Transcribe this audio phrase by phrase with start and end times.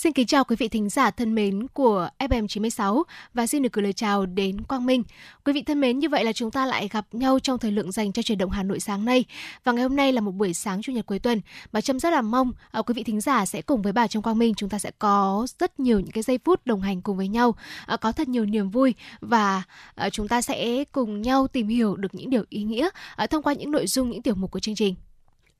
[0.00, 3.02] Xin kính chào quý vị thính giả thân mến của FM 96
[3.34, 5.02] và xin được gửi lời chào đến Quang Minh.
[5.44, 7.92] Quý vị thân mến, như vậy là chúng ta lại gặp nhau trong thời lượng
[7.92, 9.24] dành cho truyền động Hà Nội sáng nay.
[9.64, 11.40] Và ngày hôm nay là một buổi sáng chủ nhật cuối tuần.
[11.72, 14.22] Bà Trâm rất là mong uh, quý vị thính giả sẽ cùng với bà trong
[14.22, 17.16] Quang Minh chúng ta sẽ có rất nhiều những cái giây phút đồng hành cùng
[17.16, 17.48] với nhau,
[17.94, 19.62] uh, có thật nhiều niềm vui và
[20.06, 22.88] uh, chúng ta sẽ cùng nhau tìm hiểu được những điều ý nghĩa
[23.22, 24.94] uh, thông qua những nội dung những tiểu mục của chương trình.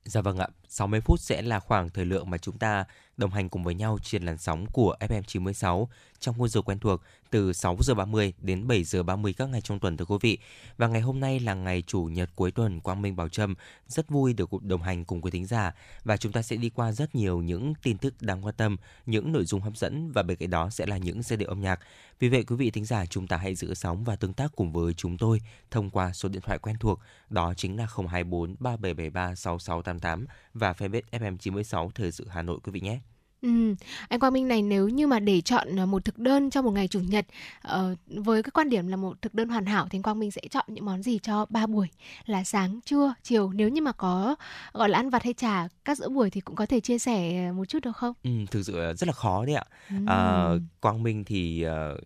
[0.03, 2.85] Dạ vâng ạ, 60 phút sẽ là khoảng thời lượng mà chúng ta
[3.17, 6.79] đồng hành cùng với nhau trên làn sóng của FM 96 trong khung giờ quen
[6.79, 10.17] thuộc từ 6 giờ 30 đến 7 giờ 30 các ngày trong tuần thưa quý
[10.21, 10.37] vị.
[10.77, 13.55] Và ngày hôm nay là ngày chủ nhật cuối tuần Quang Minh Bảo Trâm
[13.87, 16.91] rất vui được đồng hành cùng quý thính giả và chúng ta sẽ đi qua
[16.91, 20.37] rất nhiều những tin tức đáng quan tâm, những nội dung hấp dẫn và bên
[20.37, 21.79] cạnh đó sẽ là những giai điệu âm nhạc.
[22.19, 24.71] Vì vậy quý vị thính giả chúng ta hãy giữ sóng và tương tác cùng
[24.71, 25.41] với chúng tôi
[25.71, 31.01] thông qua số điện thoại quen thuộc đó chính là 024 3773 6688 và fanpage
[31.11, 32.99] FM 96 Thời sự Hà Nội quý vị nhé.
[33.41, 33.75] Ừ,
[34.09, 36.71] anh Quang Minh này nếu như mà để chọn ờ, một thực đơn trong một
[36.71, 37.25] ngày chủ nhật
[37.67, 40.31] uh, với cái quan điểm là một thực đơn hoàn hảo thì anh Quang Minh
[40.31, 41.87] sẽ chọn những món gì cho ba buổi
[42.25, 44.35] là sáng, trưa, chiều nếu như mà có
[44.73, 47.51] gọi là ăn vặt hay trà các giữa buổi thì cũng có thể chia sẻ
[47.51, 48.13] một chút được không?
[48.23, 49.63] Ừ, thực sự rất là khó đấy ạ.
[49.89, 49.95] Ừ.
[50.07, 50.49] À,
[50.81, 52.01] Quang Minh thì uh,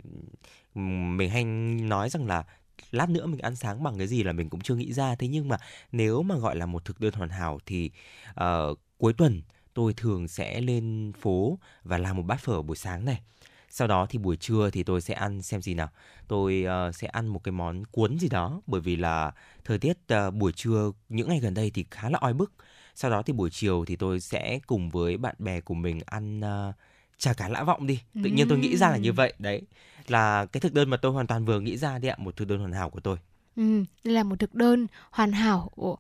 [1.17, 1.44] mình hay
[1.81, 2.44] nói rằng là
[2.91, 5.28] lát nữa mình ăn sáng bằng cái gì là mình cũng chưa nghĩ ra thế
[5.28, 5.58] nhưng mà
[5.91, 7.91] nếu mà gọi là một thực đơn hoàn hảo thì
[8.30, 9.41] uh, cuối tuần
[9.75, 13.21] tôi thường sẽ lên phố và làm một bát phở buổi sáng này.
[13.69, 15.89] Sau đó thì buổi trưa thì tôi sẽ ăn xem gì nào.
[16.27, 19.31] Tôi uh, sẽ ăn một cái món cuốn gì đó bởi vì là
[19.63, 22.51] thời tiết uh, buổi trưa những ngày gần đây thì khá là oi bức.
[22.95, 26.39] Sau đó thì buổi chiều thì tôi sẽ cùng với bạn bè của mình ăn
[26.39, 26.75] uh,
[27.17, 28.01] chả cá lã vọng đi.
[28.23, 29.33] Tự nhiên tôi nghĩ ra là như vậy.
[29.39, 29.61] Đấy
[30.07, 32.47] là cái thực đơn mà tôi hoàn toàn vừa nghĩ ra đi ạ một thực
[32.47, 33.17] đơn hoàn hảo của tôi
[33.55, 35.97] Ừ, đây là một thực đơn hoàn hảo của,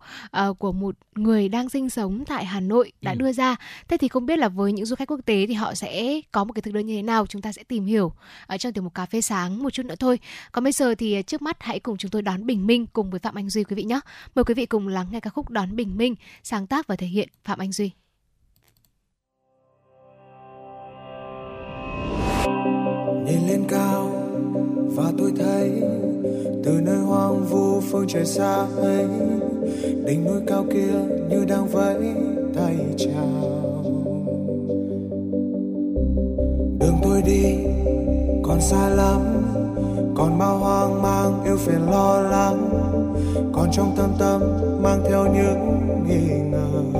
[0.49, 3.15] uh, của một người đang sinh sống tại Hà Nội đã ừ.
[3.17, 3.55] đưa ra.
[3.87, 6.43] Thế thì không biết là với những du khách quốc tế thì họ sẽ có
[6.43, 7.27] một cái thực đơn như thế nào?
[7.27, 8.13] Chúng ta sẽ tìm hiểu
[8.47, 10.19] ở trong tiểu mục cà phê sáng một chút nữa thôi.
[10.51, 13.19] Còn bây giờ thì trước mắt hãy cùng chúng tôi đón Bình Minh cùng với
[13.19, 13.99] Phạm Anh Duy quý vị nhé.
[14.35, 17.07] Mời quý vị cùng lắng nghe ca khúc đón Bình Minh sáng tác và thể
[17.07, 17.91] hiện Phạm Anh Duy.
[23.25, 24.11] Nhìn lên cao
[24.95, 25.81] và tôi thấy
[26.65, 29.07] từ nơi hoang vu phương trời xa ấy,
[30.05, 30.93] đỉnh núi cao kia
[31.29, 31.95] như đang vẫy
[32.55, 33.83] tay chào.
[36.79, 37.55] Đường tôi đi
[38.43, 39.21] còn xa lắm,
[40.15, 42.69] còn bao hoang mang yêu phiền lo lắng,
[43.53, 44.41] còn trong tâm tâm
[44.83, 46.99] mang theo những nghi ngờ.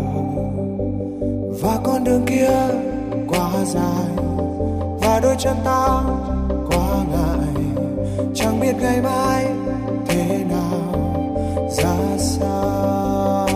[1.61, 2.51] Và con đường kia
[3.27, 4.25] quá dài,
[5.01, 6.03] và đôi chân ta
[8.45, 9.45] chẳng biết ngày mai
[10.07, 11.15] thế nào,
[11.77, 13.49] ra sao.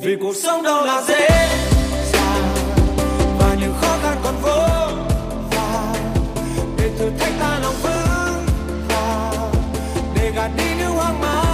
[0.00, 1.28] Vì cuộc sống đâu là dễ
[2.12, 2.54] dàng,
[3.38, 4.58] và những khó khăn còn vô
[5.50, 5.94] vàn.
[6.78, 8.46] Để thử thách ta lòng vững
[8.88, 9.52] vàng,
[10.14, 11.53] để gạt đi những hoang mang.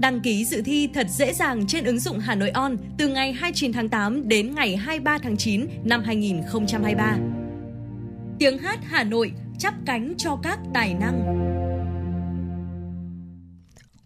[0.00, 3.32] Đăng ký dự thi thật dễ dàng trên ứng dụng Hà Nội On từ ngày
[3.32, 7.16] 29 tháng 8 đến ngày 23 tháng 9 năm 2023.
[8.38, 11.46] Tiếng hát Hà Nội chắp cánh cho các tài năng.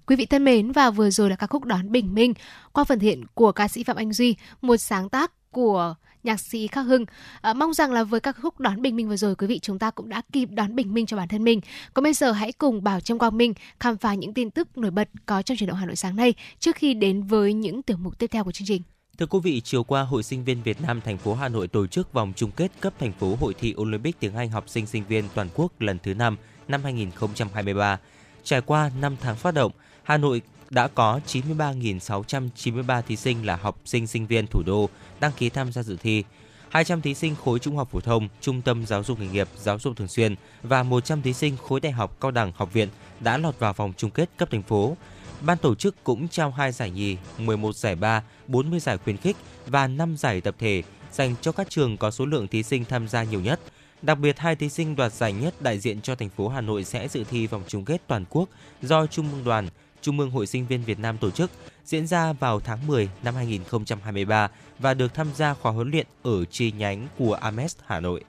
[0.07, 2.35] Quý vị thân mến và vừa rồi là ca khúc đón bình minh
[2.73, 6.67] qua phần thiện của ca sĩ Phạm Anh Duy, một sáng tác của nhạc sĩ
[6.67, 7.05] Khắc Hưng.
[7.41, 9.79] À, mong rằng là với các khúc đón bình minh vừa rồi quý vị chúng
[9.79, 11.61] ta cũng đã kịp đón bình minh cho bản thân mình.
[11.94, 14.91] Còn bây giờ hãy cùng Bảo Trâm Quang Minh khám phá những tin tức nổi
[14.91, 17.97] bật có trong chuyển động Hà Nội sáng nay trước khi đến với những tiểu
[17.97, 18.82] mục tiếp theo của chương trình.
[19.19, 21.87] Thưa quý vị, chiều qua, Hội sinh viên Việt Nam thành phố Hà Nội tổ
[21.87, 25.05] chức vòng chung kết cấp thành phố hội thi Olympic tiếng Anh học sinh sinh
[25.08, 26.37] viên toàn quốc lần thứ 5
[26.69, 27.99] năm 2023.
[28.44, 29.73] Trải qua 5 tháng phát động,
[30.03, 34.88] Hà Nội đã có 93.693 thí sinh là học sinh sinh viên thủ đô
[35.20, 36.25] đăng ký tham gia dự thi.
[36.69, 39.78] 200 thí sinh khối trung học phổ thông, trung tâm giáo dục nghề nghiệp, giáo
[39.78, 42.88] dục thường xuyên và 100 thí sinh khối đại học, cao đẳng, học viện
[43.20, 44.96] đã lọt vào vòng chung kết cấp thành phố.
[45.40, 49.37] Ban tổ chức cũng trao 2 giải nhì, 11 giải ba, 40 giải khuyến khích
[49.67, 50.82] và 5 giải tập thể
[51.12, 53.61] dành cho các trường có số lượng thí sinh tham gia nhiều nhất.
[54.02, 56.84] Đặc biệt, hai thí sinh đoạt giải nhất đại diện cho thành phố Hà Nội
[56.84, 58.49] sẽ dự thi vòng chung kết toàn quốc
[58.82, 59.69] do Trung ương đoàn,
[60.03, 61.51] Trung ương Hội sinh viên Việt Nam tổ chức
[61.85, 66.45] diễn ra vào tháng 10 năm 2023 và được tham gia khóa huấn luyện ở
[66.45, 68.25] chi nhánh của Ames Hà Nội.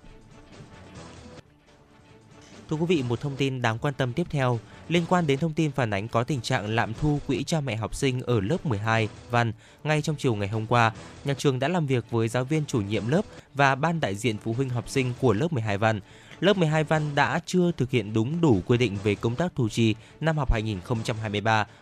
[2.69, 4.59] Thưa quý vị, một thông tin đáng quan tâm tiếp theo
[4.89, 7.75] liên quan đến thông tin phản ánh có tình trạng lạm thu quỹ cha mẹ
[7.75, 9.53] học sinh ở lớp 12 văn.
[9.83, 10.91] Ngay trong chiều ngày hôm qua,
[11.25, 13.21] nhà trường đã làm việc với giáo viên chủ nhiệm lớp
[13.53, 15.99] và ban đại diện phụ huynh học sinh của lớp 12 văn.
[16.41, 19.69] Lớp 12 văn đã chưa thực hiện đúng đủ quy định về công tác thu
[19.69, 20.53] chi năm học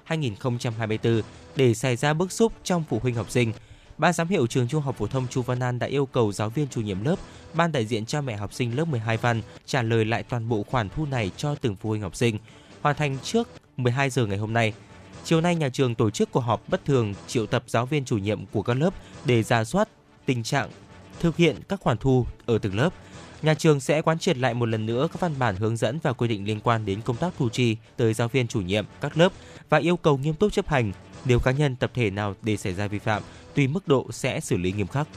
[0.07, 1.21] 2023-2024
[1.55, 3.53] để xảy ra bức xúc trong phụ huynh học sinh.
[3.97, 6.49] Ban giám hiệu trường Trung học phổ thông Chu Văn An đã yêu cầu giáo
[6.49, 7.15] viên chủ nhiệm lớp,
[7.53, 10.63] ban đại diện cha mẹ học sinh lớp 12 văn trả lời lại toàn bộ
[10.63, 12.37] khoản thu này cho từng phụ huynh học sinh,
[12.81, 13.47] hoàn thành trước
[13.77, 14.73] 12 giờ ngày hôm nay.
[15.23, 18.17] Chiều nay nhà trường tổ chức cuộc họp bất thường triệu tập giáo viên chủ
[18.17, 18.93] nhiệm của các lớp
[19.25, 19.89] để ra soát
[20.25, 20.69] tình trạng
[21.19, 22.93] thực hiện các khoản thu ở từng lớp.
[23.41, 26.13] Nhà trường sẽ quán triệt lại một lần nữa các văn bản hướng dẫn và
[26.13, 29.17] quy định liên quan đến công tác thu chi tới giáo viên chủ nhiệm các
[29.17, 29.33] lớp
[29.69, 30.91] và yêu cầu nghiêm túc chấp hành.
[31.25, 33.23] Nếu cá nhân tập thể nào để xảy ra vi phạm,
[33.55, 35.07] tùy mức độ sẽ xử lý nghiêm khắc.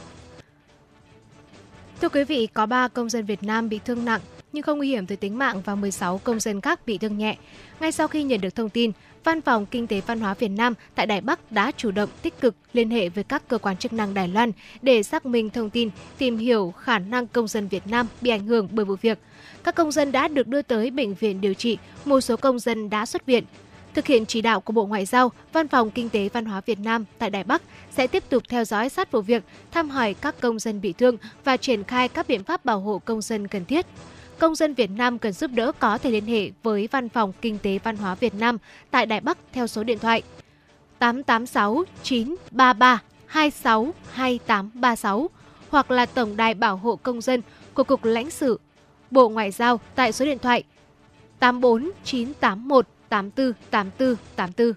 [2.00, 4.21] Thưa quý vị, có 3 công dân Việt Nam bị thương nặng
[4.52, 7.37] nhưng không nguy hiểm tới tính mạng và 16 công dân khác bị thương nhẹ.
[7.80, 8.92] Ngay sau khi nhận được thông tin,
[9.25, 12.40] Văn phòng Kinh tế Văn hóa Việt Nam tại Đài Bắc đã chủ động tích
[12.40, 15.71] cực liên hệ với các cơ quan chức năng Đài Loan để xác minh thông
[15.71, 19.18] tin, tìm hiểu khả năng công dân Việt Nam bị ảnh hưởng bởi vụ việc.
[19.64, 22.90] Các công dân đã được đưa tới bệnh viện điều trị, một số công dân
[22.90, 23.44] đã xuất viện.
[23.94, 26.78] Thực hiện chỉ đạo của Bộ Ngoại giao, Văn phòng Kinh tế Văn hóa Việt
[26.78, 30.40] Nam tại Đài Bắc sẽ tiếp tục theo dõi sát vụ việc, thăm hỏi các
[30.40, 33.64] công dân bị thương và triển khai các biện pháp bảo hộ công dân cần
[33.64, 33.87] thiết.
[34.38, 37.58] Công dân Việt Nam cần giúp đỡ có thể liên hệ với Văn phòng Kinh
[37.58, 38.58] tế Văn hóa Việt Nam
[38.90, 40.22] tại Đài Bắc theo số điện thoại
[40.98, 45.30] 886 933 26 2836
[45.70, 47.42] hoặc là Tổng đài Bảo hộ Công dân
[47.74, 48.60] của Cục Lãnh sự
[49.10, 50.62] Bộ Ngoại giao tại số điện thoại
[51.38, 54.72] 84 981 84 84 84.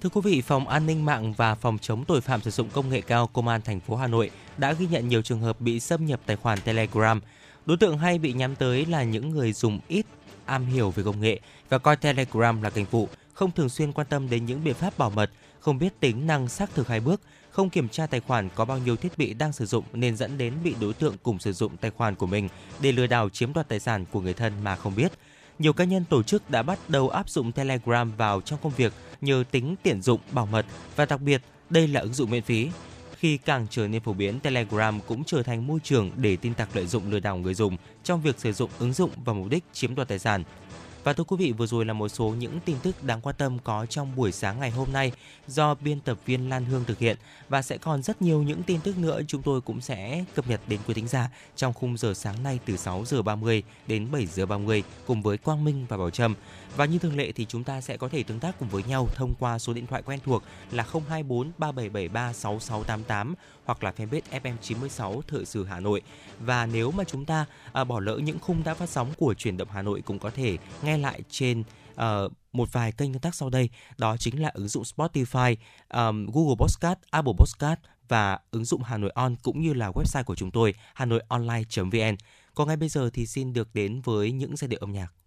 [0.00, 2.88] Thưa quý vị, Phòng An ninh mạng và Phòng chống tội phạm sử dụng công
[2.88, 5.80] nghệ cao Công an thành phố Hà Nội đã ghi nhận nhiều trường hợp bị
[5.80, 7.20] xâm nhập tài khoản Telegram.
[7.68, 10.06] Đối tượng hay bị nhắm tới là những người dùng ít
[10.44, 14.06] am hiểu về công nghệ và coi Telegram là kênh phụ, không thường xuyên quan
[14.10, 17.20] tâm đến những biện pháp bảo mật, không biết tính năng xác thực hai bước,
[17.50, 20.38] không kiểm tra tài khoản có bao nhiêu thiết bị đang sử dụng nên dẫn
[20.38, 22.48] đến bị đối tượng cùng sử dụng tài khoản của mình
[22.80, 25.12] để lừa đảo chiếm đoạt tài sản của người thân mà không biết.
[25.58, 28.92] Nhiều cá nhân tổ chức đã bắt đầu áp dụng Telegram vào trong công việc
[29.20, 32.68] nhờ tính tiện dụng, bảo mật và đặc biệt đây là ứng dụng miễn phí.
[33.18, 36.68] Khi càng trở nên phổ biến, Telegram cũng trở thành môi trường để tin tặc
[36.76, 39.64] lợi dụng lừa đảo người dùng trong việc sử dụng ứng dụng vào mục đích
[39.72, 40.44] chiếm đoạt tài sản.
[41.08, 43.58] Và thưa quý vị, vừa rồi là một số những tin tức đáng quan tâm
[43.64, 45.12] có trong buổi sáng ngày hôm nay
[45.46, 47.16] do biên tập viên Lan Hương thực hiện
[47.48, 50.60] và sẽ còn rất nhiều những tin tức nữa chúng tôi cũng sẽ cập nhật
[50.66, 54.26] đến quý thính giả trong khung giờ sáng nay từ 6 giờ 30 đến 7
[54.26, 56.34] giờ 30 cùng với Quang Minh và Bảo Trâm.
[56.76, 59.08] Và như thường lệ thì chúng ta sẽ có thể tương tác cùng với nhau
[59.14, 63.34] thông qua số điện thoại quen thuộc là 024 3773 6688
[63.68, 66.02] hoặc là fanpage FM96 Thời sự Hà Nội.
[66.40, 69.56] Và nếu mà chúng ta à, bỏ lỡ những khung đã phát sóng của truyền
[69.56, 73.34] động Hà Nội cũng có thể nghe lại trên uh, một vài kênh tương tác
[73.34, 73.70] sau đây.
[73.98, 75.56] Đó chính là ứng dụng Spotify,
[75.88, 80.24] um, Google Podcast, Apple Podcast và ứng dụng Hà Nội On cũng như là website
[80.24, 82.16] của chúng tôi hanoionline.vn.
[82.54, 85.17] Còn ngay bây giờ thì xin được đến với những giai điệu âm nhạc.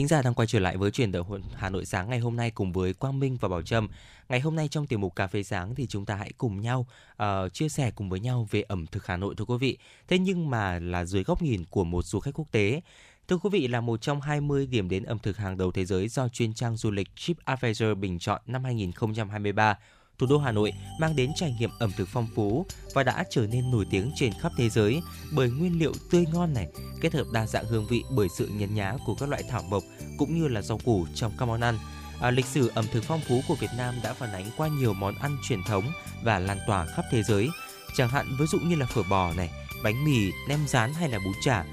[0.00, 2.50] Thính giả đang quay trở lại với truyền động Hà Nội sáng ngày hôm nay
[2.50, 3.88] cùng với Quang Minh và Bảo Trâm.
[4.28, 6.86] Ngày hôm nay trong tiểu mục cà phê sáng thì chúng ta hãy cùng nhau
[7.22, 9.78] uh, chia sẻ cùng với nhau về ẩm thực Hà Nội thưa quý vị.
[10.08, 12.80] Thế nhưng mà là dưới góc nhìn của một du khách quốc tế.
[13.28, 16.08] Thưa quý vị là một trong 20 điểm đến ẩm thực hàng đầu thế giới
[16.08, 19.78] do chuyên trang du lịch TripAdvisor bình chọn năm 2023
[20.20, 23.46] thủ đô Hà Nội mang đến trải nghiệm ẩm thực phong phú và đã trở
[23.46, 26.68] nên nổi tiếng trên khắp thế giới bởi nguyên liệu tươi ngon này,
[27.00, 29.82] kết hợp đa dạng hương vị bởi sự nhấn nhá của các loại thảo mộc
[30.18, 31.78] cũng như là rau củ trong các món ăn.
[32.20, 34.92] À, lịch sử ẩm thực phong phú của Việt Nam đã phản ánh qua nhiều
[34.92, 35.84] món ăn truyền thống
[36.22, 37.48] và lan tỏa khắp thế giới.
[37.96, 39.50] Chẳng hạn ví dụ như là phở bò này,
[39.84, 41.64] bánh mì, nem rán hay là bún chả.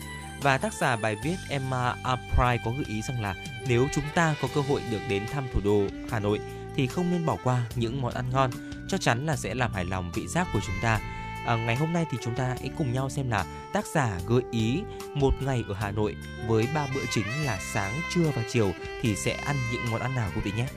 [0.41, 3.35] Và tác giả bài viết Emma Apry có gợi ý rằng là
[3.67, 6.39] nếu chúng ta có cơ hội được đến thăm thủ đô Hà Nội
[6.77, 8.51] thì không nên bỏ qua những món ăn ngon
[8.87, 10.99] chắc chắn là sẽ làm hài lòng vị giác của chúng ta
[11.45, 14.41] à, ngày hôm nay thì chúng ta hãy cùng nhau xem là tác giả gợi
[14.51, 14.81] ý
[15.13, 16.15] một ngày ở Hà Nội
[16.47, 20.15] với ba bữa chính là sáng, trưa và chiều thì sẽ ăn những món ăn
[20.15, 20.67] nào quý vị nhé.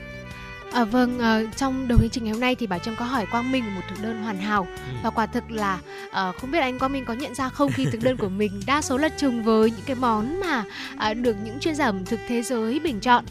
[0.73, 3.27] À, vâng, uh, trong đầu chương trình ngày hôm nay thì bà Trâm có hỏi
[3.31, 4.97] Quang Minh một thực đơn hoàn hảo ừ.
[5.03, 7.87] và quả thực là uh, không biết anh Quang Minh có nhận ra không khi
[7.93, 10.65] thực đơn của mình đa số là trùng với những cái món mà
[11.11, 13.25] uh, được những chuyên gia ẩm thực thế giới bình chọn.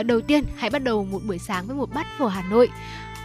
[0.00, 2.68] Uh, đầu tiên, hãy bắt đầu một buổi sáng với một bát phở Hà Nội.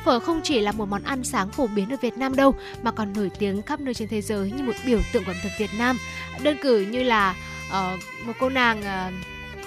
[0.05, 2.91] Phở không chỉ là một món ăn sáng phổ biến ở Việt Nam đâu mà
[2.91, 5.49] còn nổi tiếng khắp nơi trên thế giới như một biểu tượng của ẩm thực
[5.59, 5.97] Việt Nam.
[6.43, 7.35] Đơn cử như là
[7.69, 9.13] uh, một cô nàng uh,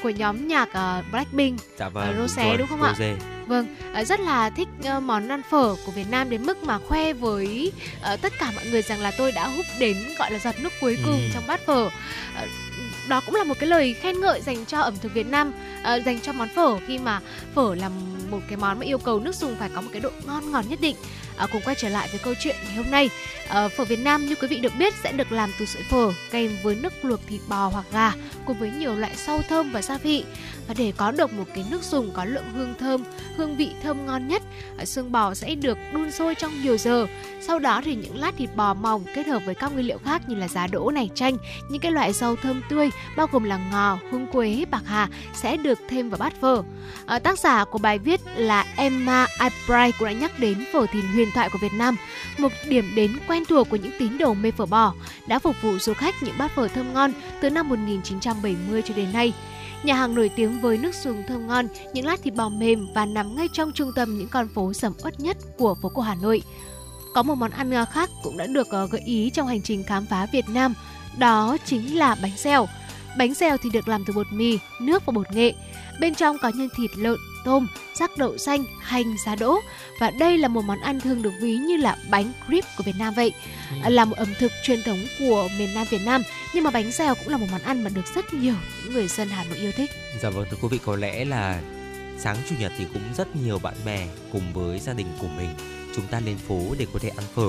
[0.02, 3.10] của nhóm nhạc uh, Blackpink, dạ vâng, uh, Rose đúng, không Rose.
[3.10, 3.29] ạ?
[3.50, 3.66] Vâng,
[4.00, 4.68] uh, rất là thích
[5.02, 7.72] món ăn phở của Việt Nam đến mức mà khoe với
[8.14, 10.72] uh, tất cả mọi người rằng là tôi đã hút đến gọi là giọt nước
[10.80, 11.28] cuối cùng ừ.
[11.34, 11.86] trong bát phở.
[11.86, 11.90] Uh,
[13.08, 16.04] đó cũng là một cái lời khen ngợi dành cho ẩm thực Việt Nam, uh,
[16.04, 17.20] dành cho món phở khi mà
[17.54, 17.90] phở là
[18.30, 20.64] một cái món mà yêu cầu nước dùng phải có một cái độ ngon ngọt
[20.68, 20.96] nhất định
[21.40, 23.10] à, cùng quay trở lại với câu chuyện ngày hôm nay.
[23.48, 26.12] À, phở Việt Nam như quý vị được biết sẽ được làm từ sợi phở
[26.30, 28.12] kèm với nước luộc thịt bò hoặc gà
[28.44, 30.24] cùng với nhiều loại rau thơm và gia vị.
[30.68, 33.02] Và để có được một cái nước dùng có lượng hương thơm
[33.36, 34.42] hương vị thơm ngon nhất
[34.78, 37.06] à, xương bò sẽ được đun sôi trong nhiều giờ.
[37.40, 40.22] Sau đó thì những lát thịt bò mỏng kết hợp với các nguyên liệu khác
[40.28, 41.36] như là giá đỗ này chanh
[41.70, 45.56] những cái loại rau thơm tươi bao gồm là ngò hương quế bạc hà sẽ
[45.56, 46.62] được thêm vào bát phở.
[47.06, 51.04] À, tác giả của bài viết là Emma Albright cũng đã nhắc đến phở thìn
[51.30, 51.96] huyền thoại của Việt Nam,
[52.38, 54.94] một điểm đến quen thuộc của những tín đồ mê phở bò,
[55.26, 59.12] đã phục vụ du khách những bát phở thơm ngon từ năm 1970 cho đến
[59.12, 59.32] nay.
[59.82, 63.06] Nhà hàng nổi tiếng với nước dùng thơm ngon, những lát thịt bò mềm và
[63.06, 66.14] nằm ngay trong trung tâm những con phố sầm uất nhất của phố cổ Hà
[66.14, 66.42] Nội.
[67.14, 70.06] Có một món ăn khác cũng đã được ờ, gợi ý trong hành trình khám
[70.06, 70.74] phá Việt Nam,
[71.18, 72.66] đó chính là bánh xèo.
[73.18, 75.54] Bánh xèo thì được làm từ bột mì, nước và bột nghệ.
[76.00, 79.60] Bên trong có nhân thịt lợn, tôm, rắc đậu xanh, hành, giá đỗ
[79.98, 82.96] và đây là một món ăn thường được ví như là bánh crepe của Việt
[82.98, 83.32] Nam vậy.
[83.84, 83.90] Ừ.
[83.90, 86.22] Là một ẩm thực truyền thống của miền Nam Việt Nam
[86.54, 88.54] nhưng mà bánh xèo cũng là một món ăn mà được rất nhiều
[88.84, 89.90] những người dân Hà Nội yêu thích.
[90.22, 91.60] Dạ vâng thưa quý vị có lẽ là
[92.18, 95.48] sáng chủ nhật thì cũng rất nhiều bạn bè cùng với gia đình của mình
[95.96, 97.48] chúng ta lên phố để có thể ăn phở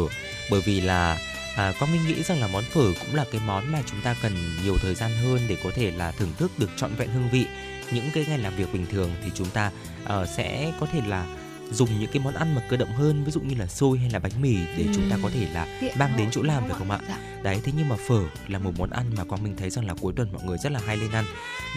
[0.51, 1.17] bởi vì là
[1.55, 4.15] à, con mình nghĩ rằng là món phở cũng là cái món mà chúng ta
[4.21, 4.33] cần
[4.63, 7.45] nhiều thời gian hơn để có thể là thưởng thức được trọn vẹn hương vị
[7.91, 9.71] những cái ngày làm việc bình thường thì chúng ta
[10.03, 11.25] uh, sẽ có thể là
[11.71, 14.09] dùng những cái món ăn mà cơ động hơn ví dụ như là xôi hay
[14.09, 14.91] là bánh mì để ừ.
[14.95, 16.99] chúng ta có thể là Tiện mang đến chỗ làm phải không ạ?
[17.07, 17.17] Dạ.
[17.43, 19.93] Đấy thế nhưng mà phở là một món ăn mà Quang Minh thấy rằng là
[20.01, 21.25] cuối tuần mọi người rất là hay lên ăn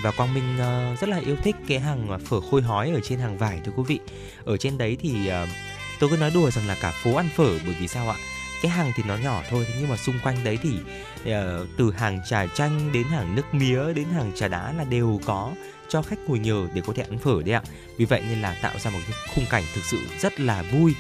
[0.02, 3.18] và Quang Minh uh, rất là yêu thích cái hàng phở khôi hói ở trên
[3.18, 3.98] hàng vải thưa quý vị.
[4.44, 5.48] Ở trên đấy thì uh,
[6.00, 8.16] tôi cứ nói đùa rằng là cả phố ăn phở bởi vì sao ạ?
[8.64, 10.70] Cái hàng thì nó nhỏ thôi thế nhưng mà xung quanh đấy thì
[11.20, 15.20] uh, từ hàng trà chanh đến hàng nước mía đến hàng trà đá là đều
[15.24, 15.52] có
[15.88, 17.62] cho khách ngồi nhờ để có thể ăn phở đấy ạ.
[17.96, 20.94] Vì vậy nên là tạo ra một cái khung cảnh thực sự rất là vui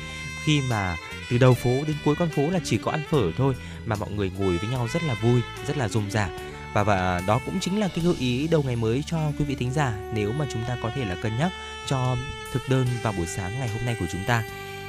[0.44, 0.96] khi mà
[1.30, 4.10] từ đầu phố đến cuối con phố là chỉ có ăn phở thôi mà mọi
[4.10, 6.28] người ngồi với nhau rất là vui, rất là rôm rả.
[6.74, 9.54] Và và đó cũng chính là cái gợi ý đầu ngày mới cho quý vị
[9.54, 11.52] thính giả nếu mà chúng ta có thể là cân nhắc
[11.86, 12.16] cho
[12.52, 14.42] thực đơn vào buổi sáng ngày hôm nay của chúng ta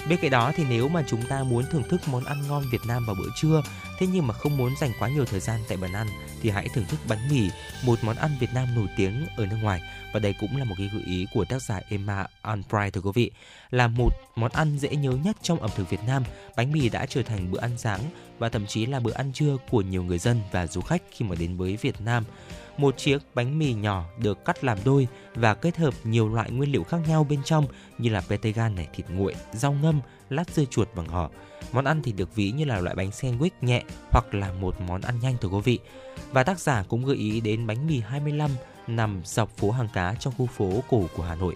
[0.10, 2.82] Bên cạnh đó thì nếu mà chúng ta muốn thưởng thức món ăn ngon Việt
[2.88, 3.64] Nam vào bữa trưa,
[4.00, 6.08] thế nhưng mà không muốn dành quá nhiều thời gian tại bàn ăn
[6.42, 7.50] thì hãy thưởng thức bánh mì,
[7.86, 9.82] một món ăn Việt Nam nổi tiếng ở nước ngoài
[10.14, 13.12] và đây cũng là một cái gợi ý của tác giả Emma Albright thưa quý
[13.14, 13.32] vị.
[13.72, 16.24] Là một món ăn dễ nhớ nhất trong ẩm thực Việt Nam,
[16.56, 18.00] bánh mì đã trở thành bữa ăn sáng
[18.40, 21.26] và thậm chí là bữa ăn trưa của nhiều người dân và du khách khi
[21.26, 22.24] mà đến với Việt Nam
[22.78, 26.72] một chiếc bánh mì nhỏ được cắt làm đôi và kết hợp nhiều loại nguyên
[26.72, 27.66] liệu khác nhau bên trong
[27.98, 31.30] như là pate gan này, thịt nguội, rau ngâm, lát dưa chuột và ngò.
[31.72, 35.02] Món ăn thì được ví như là loại bánh sandwich nhẹ hoặc là một món
[35.02, 35.80] ăn nhanh thưa quý vị.
[36.32, 38.52] Và tác giả cũng gợi ý đến bánh mì 25
[38.88, 41.56] nằm dọc phố hàng cá trong khu phố cổ của Hà Nội.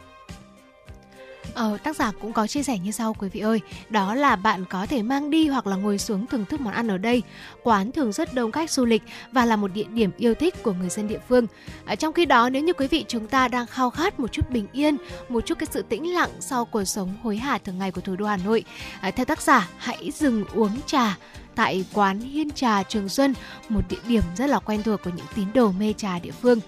[1.53, 3.61] Ờ, tác giả cũng có chia sẻ như sau quý vị ơi.
[3.89, 6.87] Đó là bạn có thể mang đi hoặc là ngồi xuống thưởng thức món ăn
[6.87, 7.23] ở đây.
[7.63, 10.73] Quán thường rất đông khách du lịch và là một địa điểm yêu thích của
[10.73, 11.47] người dân địa phương.
[11.85, 14.49] À, Trong khi đó nếu như quý vị chúng ta đang khao khát một chút
[14.49, 14.97] bình yên
[15.29, 18.15] Một chút cái sự tĩnh lặng sau cuộc sống hối hả thường ngày của thủ
[18.15, 18.63] đô Hà Nội
[19.01, 21.17] à, Theo tác giả hãy dừng uống trà
[21.59, 23.33] tại quán Hiên Trà Trường Xuân,
[23.69, 26.59] một địa điểm rất là quen thuộc của những tín đồ mê trà địa phương.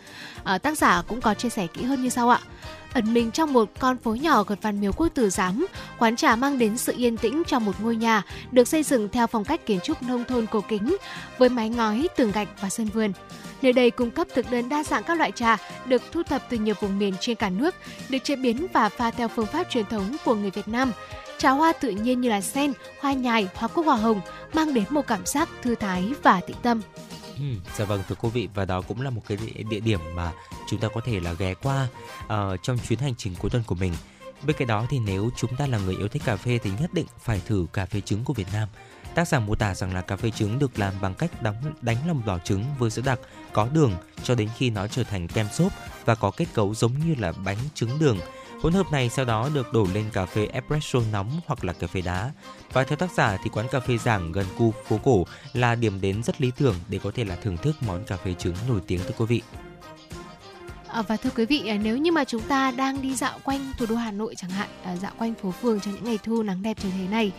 [0.44, 2.40] À, tác giả cũng có chia sẻ kỹ hơn như sau ạ
[2.94, 5.68] ẩn mình trong một con phố nhỏ gần văn miếu quốc tử giám,
[6.00, 9.28] quán trà mang đến sự yên tĩnh trong một ngôi nhà được xây dựng theo
[9.28, 10.98] phong cách kiến trúc nông thôn cổ kính
[11.38, 13.14] với mái ngói, tường gạch và sân vườn.
[13.62, 16.58] Nơi đây cung cấp thực đơn đa dạng các loại trà được thu thập từ
[16.58, 17.76] nhiều vùng miền trên cả nước,
[18.10, 20.92] được chế biến và pha theo phương pháp truyền thống của người Việt Nam.
[21.42, 24.22] Trà hoa tự nhiên như là sen, hoa nhài, hoa cúc hoa hồng
[24.54, 26.82] mang đến một cảm giác thư thái và tĩnh tâm.
[27.36, 27.44] Ừ,
[27.78, 29.38] dạ vâng thưa quý vị và đó cũng là một cái
[29.70, 30.32] địa, điểm mà
[30.70, 31.88] chúng ta có thể là ghé qua
[32.24, 32.30] uh,
[32.64, 33.94] trong chuyến hành trình cuối tuần của mình.
[34.46, 36.94] Bên cạnh đó thì nếu chúng ta là người yêu thích cà phê thì nhất
[36.94, 38.68] định phải thử cà phê trứng của Việt Nam.
[39.16, 41.98] Tác giả mô tả rằng là cà phê trứng được làm bằng cách đóng đánh
[42.08, 43.20] lòng đỏ trứng với sữa đặc
[43.54, 45.72] có đường cho đến khi nó trở thành kem xốp
[46.06, 48.18] và có kết cấu giống như là bánh trứng đường
[48.62, 51.88] Hỗn hợp này sau đó được đổ lên cà phê espresso nóng hoặc là cà
[51.88, 52.32] phê đá.
[52.74, 56.02] Và theo tác giả thì quán cà phê giảng gần khu phố cổ là điểm
[56.02, 58.82] đến rất lý tưởng để có thể là thưởng thức món cà phê trứng nổi
[58.88, 59.42] tiếng thưa quý vị.
[60.88, 63.72] À, và thưa quý vị, à, nếu như mà chúng ta đang đi dạo quanh
[63.78, 66.44] thủ đô Hà Nội chẳng hạn, à, dạo quanh phố phường trong những ngày thu
[66.44, 67.32] nắng đẹp như thế này,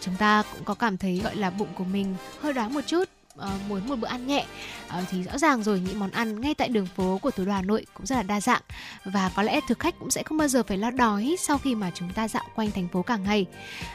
[0.00, 3.04] chúng ta cũng có cảm thấy gọi là bụng của mình hơi đói một chút
[3.38, 4.46] uh, muốn một bữa ăn nhẹ.
[4.88, 7.52] Uh, thì rõ ràng rồi những món ăn ngay tại đường phố của thủ đô
[7.52, 8.62] Hà Nội cũng rất là đa dạng.
[9.04, 11.74] Và có lẽ thực khách cũng sẽ không bao giờ phải lo đói sau khi
[11.74, 13.46] mà chúng ta dạo quanh thành phố cả ngày.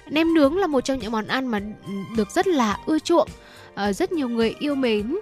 [0.10, 1.60] Nem nướng là một trong những món ăn mà
[2.18, 3.30] được rất là ưa chuộng.
[3.74, 5.16] Uh, rất nhiều người yêu mến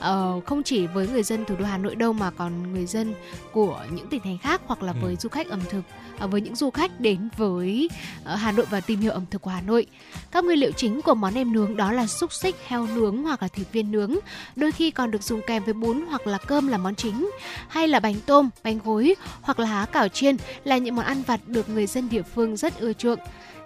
[0.00, 3.14] uh, không chỉ với người dân thủ đô Hà Nội đâu mà còn người dân
[3.52, 4.98] của những tỉnh thành khác hoặc là ừ.
[5.02, 5.82] với du khách ẩm thực
[6.24, 7.88] uh, với những du khách đến với
[8.22, 9.86] uh, Hà Nội và tìm hiểu ẩm thực của Hà Nội.
[10.30, 13.42] Các nguyên liệu chính của món nem nướng đó là xúc xích, heo nướng hoặc
[13.42, 14.14] là thịt viên nướng,
[14.56, 17.30] đôi khi còn được dùng kèm với bún hoặc là cơm là món chính,
[17.68, 21.22] hay là bánh tôm, bánh gối hoặc là há cảo chiên là những món ăn
[21.22, 23.18] vặt được người dân địa phương rất ưa chuộng.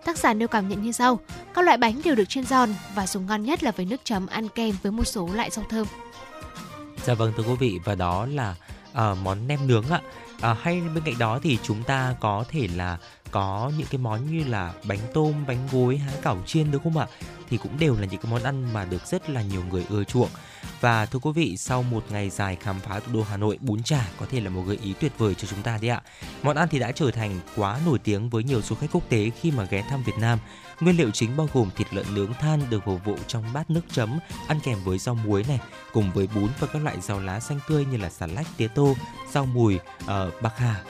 [0.04, 1.20] Tác giả nêu cảm nhận như sau:
[1.54, 4.26] các loại bánh đều được chiên giòn và dùng ngon nhất là với nước chấm
[4.26, 5.86] ăn kèm với một số loại rau thơm.
[7.04, 8.54] Dạ vâng thưa quý vị và đó là
[8.92, 10.00] uh, món nem nướng ạ.
[10.40, 12.98] À, hay bên cạnh đó thì chúng ta có thể là
[13.34, 16.98] có những cái món như là bánh tôm, bánh gối, há cảo chiên đúng không
[16.98, 17.06] ạ?
[17.50, 20.04] Thì cũng đều là những cái món ăn mà được rất là nhiều người ưa
[20.04, 20.28] chuộng.
[20.80, 23.82] Và thưa quý vị, sau một ngày dài khám phá thủ đô Hà Nội, bún
[23.82, 26.02] chả có thể là một gợi ý tuyệt vời cho chúng ta đấy ạ.
[26.42, 29.30] Món ăn thì đã trở thành quá nổi tiếng với nhiều du khách quốc tế
[29.40, 30.38] khi mà ghé thăm Việt Nam.
[30.80, 33.82] Nguyên liệu chính bao gồm thịt lợn nướng than được phục vụ trong bát nước
[33.92, 34.18] chấm,
[34.48, 35.58] ăn kèm với rau muối này,
[35.92, 38.68] cùng với bún và các loại rau lá xanh tươi như là xà lách, tía
[38.68, 38.96] tô,
[39.32, 40.82] rau mùi, uh, bạc hà,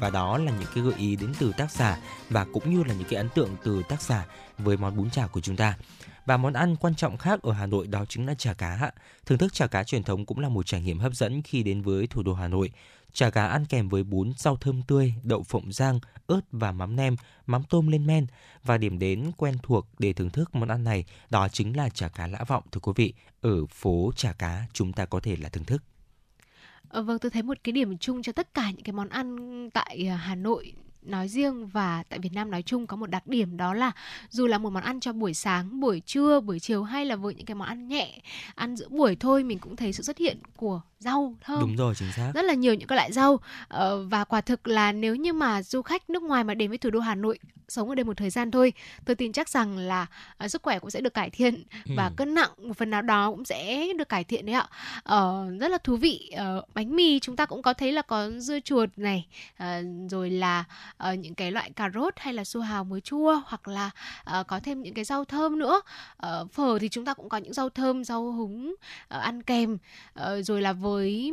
[0.00, 1.98] và đó là những cái gợi ý đến từ tác giả
[2.30, 4.26] và cũng như là những cái ấn tượng từ tác giả
[4.58, 5.76] với món bún chả của chúng ta.
[6.26, 8.90] Và món ăn quan trọng khác ở Hà Nội đó chính là chả cá.
[9.26, 11.82] Thưởng thức chả cá truyền thống cũng là một trải nghiệm hấp dẫn khi đến
[11.82, 12.70] với thủ đô Hà Nội.
[13.12, 16.96] Chả cá ăn kèm với bún, rau thơm tươi, đậu phộng rang, ớt và mắm
[16.96, 18.26] nem, mắm tôm lên men.
[18.64, 22.08] Và điểm đến quen thuộc để thưởng thức món ăn này đó chính là chả
[22.08, 23.14] cá lã vọng thưa quý vị.
[23.40, 25.82] Ở phố chả cá chúng ta có thể là thưởng thức.
[26.88, 29.36] Ờ, vâng, tôi thấy một cái điểm chung cho tất cả những cái món ăn
[29.74, 30.72] tại à, Hà Nội
[31.08, 33.92] nói riêng và tại Việt Nam nói chung có một đặc điểm đó là
[34.30, 37.34] dù là một món ăn cho buổi sáng, buổi trưa, buổi chiều hay là với
[37.34, 38.20] những cái món ăn nhẹ,
[38.54, 41.60] ăn giữa buổi thôi mình cũng thấy sự xuất hiện của rau thơm.
[41.60, 42.32] Đúng rồi, chính xác.
[42.34, 45.62] Rất là nhiều những cái loại rau ờ, và quả thực là nếu như mà
[45.62, 48.16] du khách nước ngoài mà đến với thủ đô Hà Nội sống ở đây một
[48.16, 48.72] thời gian thôi,
[49.04, 50.06] tôi tin chắc rằng là
[50.44, 51.92] uh, sức khỏe cũng sẽ được cải thiện ừ.
[51.96, 54.68] và cân nặng một phần nào đó cũng sẽ được cải thiện đấy ạ.
[55.14, 56.30] Uh, rất là thú vị.
[56.34, 59.26] Uh, bánh mì chúng ta cũng có thấy là có dưa chuột này,
[59.62, 59.66] uh,
[60.10, 60.64] rồi là
[61.12, 63.90] uh, những cái loại cà rốt hay là su hào muối chua hoặc là
[64.40, 65.80] uh, có thêm những cái rau thơm nữa.
[66.26, 68.76] Uh, phở thì chúng ta cũng có những rau thơm, rau húng uh,
[69.08, 69.78] ăn kèm,
[70.20, 71.32] uh, rồi là với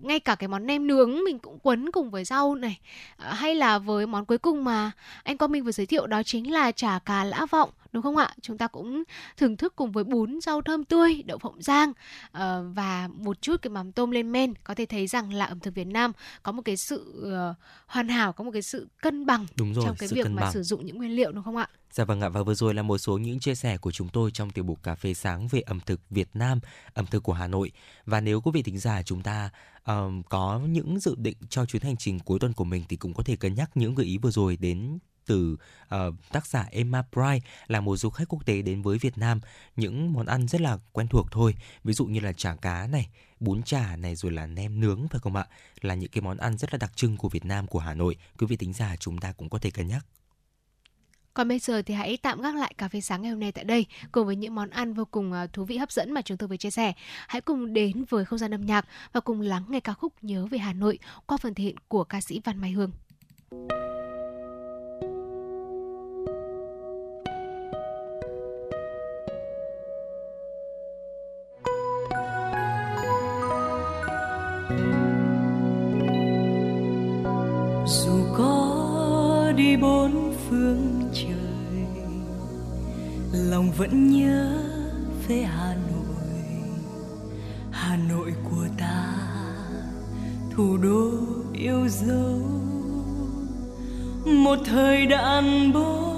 [0.00, 2.80] ngay cả cái món nem nướng mình cũng quấn cùng với rau này.
[3.16, 4.90] À, hay là với món cuối cùng mà
[5.22, 8.16] anh Quang Minh vừa giới thiệu đó chính là chả cá lã vọng đúng không
[8.16, 8.34] ạ?
[8.40, 9.02] Chúng ta cũng
[9.36, 12.40] thưởng thức cùng với bún rau thơm tươi đậu phộng rang uh,
[12.74, 14.54] và một chút cái mắm tôm lên men.
[14.64, 18.08] Có thể thấy rằng là ẩm thực Việt Nam có một cái sự uh, hoàn
[18.08, 20.86] hảo có một cái sự cân bằng đúng rồi, trong cái việc mà sử dụng
[20.86, 23.18] những nguyên liệu đúng không ạ Dạ vâng ạ và vừa rồi là một số
[23.18, 26.00] những chia sẻ của chúng tôi trong tiểu mục cà phê sáng về ẩm thực
[26.10, 26.60] Việt Nam,
[26.94, 27.72] ẩm thực của Hà Nội.
[28.06, 29.50] Và nếu quý vị thính giả chúng ta
[29.86, 33.14] um, có những dự định cho chuyến hành trình cuối tuần của mình thì cũng
[33.14, 35.56] có thể cân nhắc những gợi ý vừa rồi đến từ
[35.94, 39.40] uh, tác giả Emma Bright là một du khách quốc tế đến với Việt Nam.
[39.76, 43.08] Những món ăn rất là quen thuộc thôi ví dụ như là chả cá này
[43.40, 45.46] bún chả này rồi là nem nướng phải không ạ?
[45.80, 48.16] Là những cái món ăn rất là đặc trưng của Việt Nam của Hà Nội.
[48.38, 50.06] Quý vị tính giả chúng ta cũng có thể cân nhắc
[51.34, 53.64] còn bây giờ thì hãy tạm gác lại cà phê sáng ngày hôm nay tại
[53.64, 56.36] đây, cùng với những món ăn vô cùng à, thú vị hấp dẫn mà chúng
[56.36, 56.92] tôi vừa chia sẻ.
[57.28, 60.46] Hãy cùng đến với không gian âm nhạc và cùng lắng nghe ca khúc Nhớ
[60.46, 62.90] về Hà Nội qua phần thể hiện của ca sĩ Văn Mai Hương.
[77.86, 81.86] dù có đi bốn phương trời.
[83.32, 84.62] Lòng vẫn nhớ
[85.28, 86.34] về hà nội.
[87.70, 89.14] Hà nội của ta,
[90.50, 91.10] thủ đô
[91.52, 92.40] yêu dấu.
[94.26, 96.12] Một thời đàn bó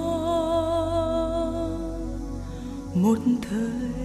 [2.94, 3.18] một
[3.51, 4.03] thời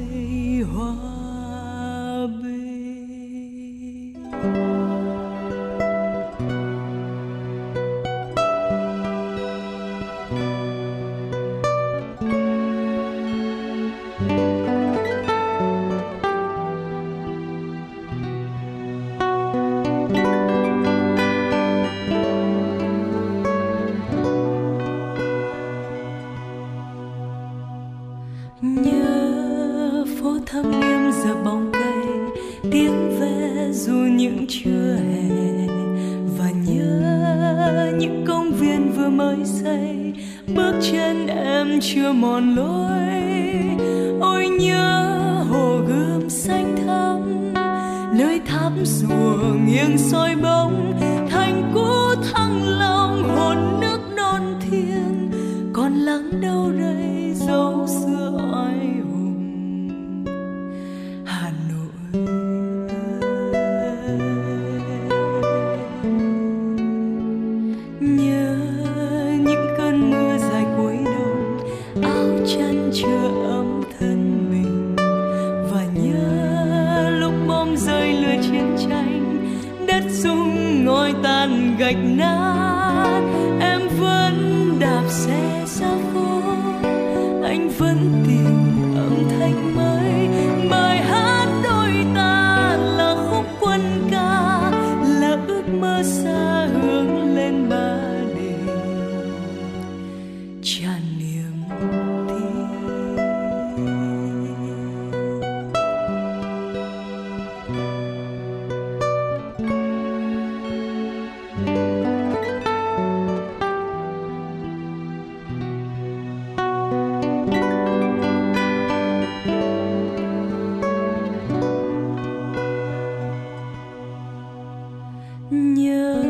[125.52, 126.24] nhớ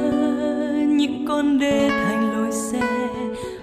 [0.87, 3.07] những con đê thành lối xe,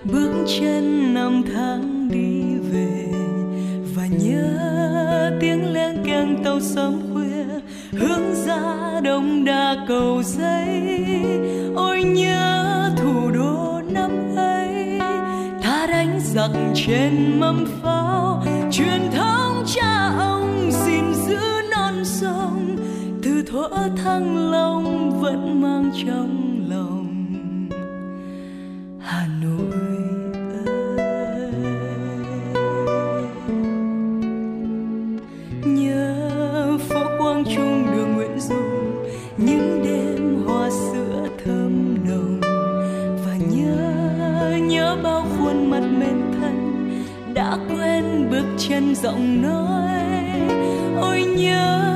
[0.05, 3.13] bước chân năm tháng đi về.
[3.95, 7.45] Và nhớ tiếng len keng tàu sớm khuya,
[7.93, 11.01] hướng ra đông đa cầu giấy.
[11.77, 14.99] Ôi nhớ thủ đô năm ấy
[15.63, 18.43] ta đánh giặc trên mâm pháo.
[18.73, 21.39] Truyền thống cha ông gìn giữ
[21.71, 22.77] non sông,
[23.23, 23.69] từ thuở
[24.05, 24.96] thăng long
[25.67, 27.07] mang trong lòng
[29.01, 29.73] hà nội
[30.67, 31.63] ơi.
[35.65, 38.57] Nhớ phố quang trung đường nguyễn du
[39.37, 42.41] những đêm hoa sữa thơm nồng.
[43.27, 46.89] Và nhớ nhớ bao khuôn mặt mến thân
[47.35, 49.91] đã quen bước chân giọng nói.
[51.01, 51.96] Ôi nhớ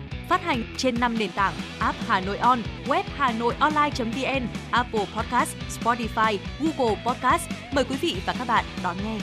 [0.31, 5.05] Phát hành trên 5 nền tảng app Hà Nội On, web Hà Nội Online.vn, Apple
[5.15, 7.49] Podcast, Spotify, Google Podcast.
[7.71, 9.19] Mời quý vị và các bạn đón nghe.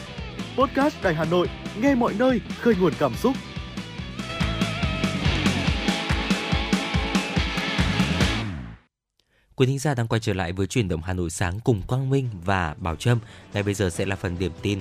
[0.57, 1.49] Podcast Đài Hà Nội,
[1.81, 3.37] nghe mọi nơi, khơi nguồn cảm xúc.
[9.57, 12.11] Quý thính giả đang quay trở lại với chuyển động Hà Nội sáng cùng Quang
[12.11, 13.19] Minh và Bảo Trâm.
[13.55, 14.81] Ngay bây giờ sẽ là phần điểm tin.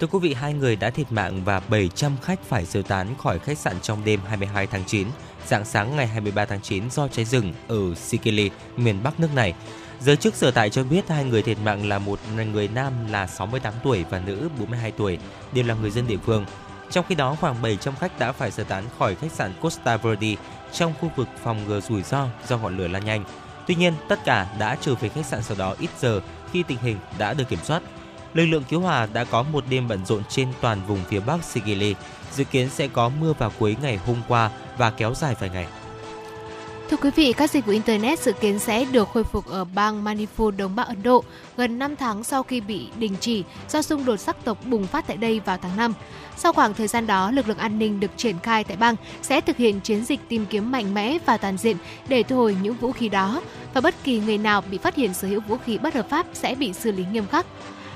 [0.00, 3.38] Thưa quý vị, hai người đã thiệt mạng và 700 khách phải sơ tán khỏi
[3.38, 5.08] khách sạn trong đêm 22 tháng 9,
[5.46, 9.54] dạng sáng ngày 23 tháng 9 do cháy rừng ở Sicily, miền Bắc nước này.
[10.00, 12.18] Giới chức sở tại cho biết hai người thiệt mạng là một
[12.52, 15.18] người nam là 68 tuổi và nữ 42 tuổi,
[15.52, 16.44] đều là người dân địa phương.
[16.90, 20.34] Trong khi đó, khoảng 700 khách đã phải sơ tán khỏi khách sạn Costa Verde
[20.72, 23.24] trong khu vực phòng ngừa rủi ro do ngọn lửa lan nhanh.
[23.66, 26.20] Tuy nhiên, tất cả đã trở về khách sạn sau đó ít giờ
[26.52, 27.82] khi tình hình đã được kiểm soát.
[28.34, 31.44] Lực lượng cứu hỏa đã có một đêm bận rộn trên toàn vùng phía Bắc
[31.44, 31.94] Sicily
[32.34, 35.66] dự kiến sẽ có mưa vào cuối ngày hôm qua và kéo dài vài ngày.
[36.90, 40.04] Thưa quý vị, các dịch vụ Internet dự kiến sẽ được khôi phục ở bang
[40.04, 41.24] Manipur, Đông Bắc Ấn Độ,
[41.56, 45.06] gần 5 tháng sau khi bị đình chỉ do xung đột sắc tộc bùng phát
[45.06, 45.94] tại đây vào tháng 5.
[46.36, 49.40] Sau khoảng thời gian đó, lực lượng an ninh được triển khai tại bang sẽ
[49.40, 51.76] thực hiện chiến dịch tìm kiếm mạnh mẽ và toàn diện
[52.08, 53.42] để thu hồi những vũ khí đó,
[53.74, 56.26] và bất kỳ người nào bị phát hiện sở hữu vũ khí bất hợp pháp
[56.32, 57.46] sẽ bị xử lý nghiêm khắc.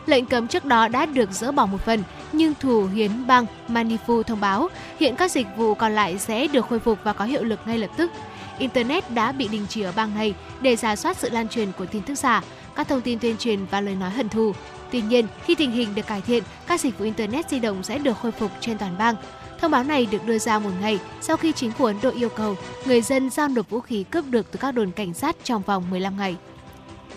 [0.08, 4.26] Lệnh cấm trước đó đã được dỡ bỏ một phần, nhưng thủ hiến bang Manipur
[4.26, 4.68] thông báo
[5.00, 7.78] hiện các dịch vụ còn lại sẽ được khôi phục và có hiệu lực ngay
[7.78, 8.10] lập tức.
[8.58, 11.86] Internet đã bị đình chỉ ở bang này để giả soát sự lan truyền của
[11.86, 12.42] tin tức giả,
[12.74, 14.52] các thông tin tuyên truyền và lời nói hận thù.
[14.90, 17.98] Tuy nhiên, khi tình hình được cải thiện, các dịch vụ Internet di động sẽ
[17.98, 19.14] được khôi phục trên toàn bang.
[19.60, 22.28] Thông báo này được đưa ra một ngày sau khi chính phủ Ấn Độ yêu
[22.28, 25.62] cầu người dân giao nộp vũ khí cướp được từ các đồn cảnh sát trong
[25.62, 26.36] vòng 15 ngày.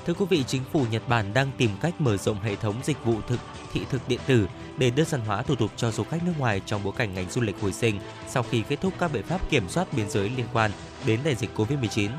[0.06, 3.06] Thưa quý vị, chính phủ Nhật Bản đang tìm cách mở rộng hệ thống dịch
[3.06, 3.40] vụ thực
[3.74, 6.62] thị thực điện tử để đơn giản hóa thủ tục cho du khách nước ngoài
[6.66, 9.50] trong bối cảnh ngành du lịch hồi sinh sau khi kết thúc các biện pháp
[9.50, 10.72] kiểm soát biên giới liên quan
[11.06, 12.10] đến đại dịch Covid-19.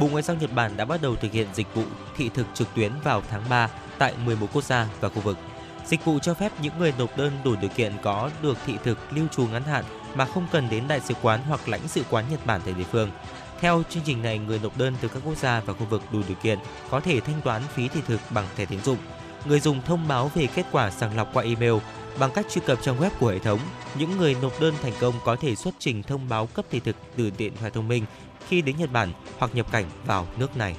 [0.00, 1.84] Bộ Ngoại giao Nhật Bản đã bắt đầu thực hiện dịch vụ
[2.16, 5.38] thị thực trực tuyến vào tháng 3 tại 11 quốc gia và khu vực.
[5.86, 8.98] Dịch vụ cho phép những người nộp đơn đủ điều kiện có được thị thực
[9.12, 12.24] lưu trú ngắn hạn mà không cần đến đại sứ quán hoặc lãnh sự quán
[12.30, 13.10] Nhật Bản tại địa phương.
[13.60, 16.20] Theo chương trình này, người nộp đơn từ các quốc gia và khu vực đủ
[16.28, 16.58] điều kiện
[16.90, 18.98] có thể thanh toán phí thị thực bằng thẻ tín dụng.
[19.44, 21.74] Người dùng thông báo về kết quả sàng lọc qua email
[22.18, 23.60] bằng cách truy cập trang web của hệ thống.
[23.98, 26.96] Những người nộp đơn thành công có thể xuất trình thông báo cấp thị thực
[27.16, 28.04] từ điện thoại thông minh
[28.48, 30.76] khi đến Nhật Bản hoặc nhập cảnh vào nước này.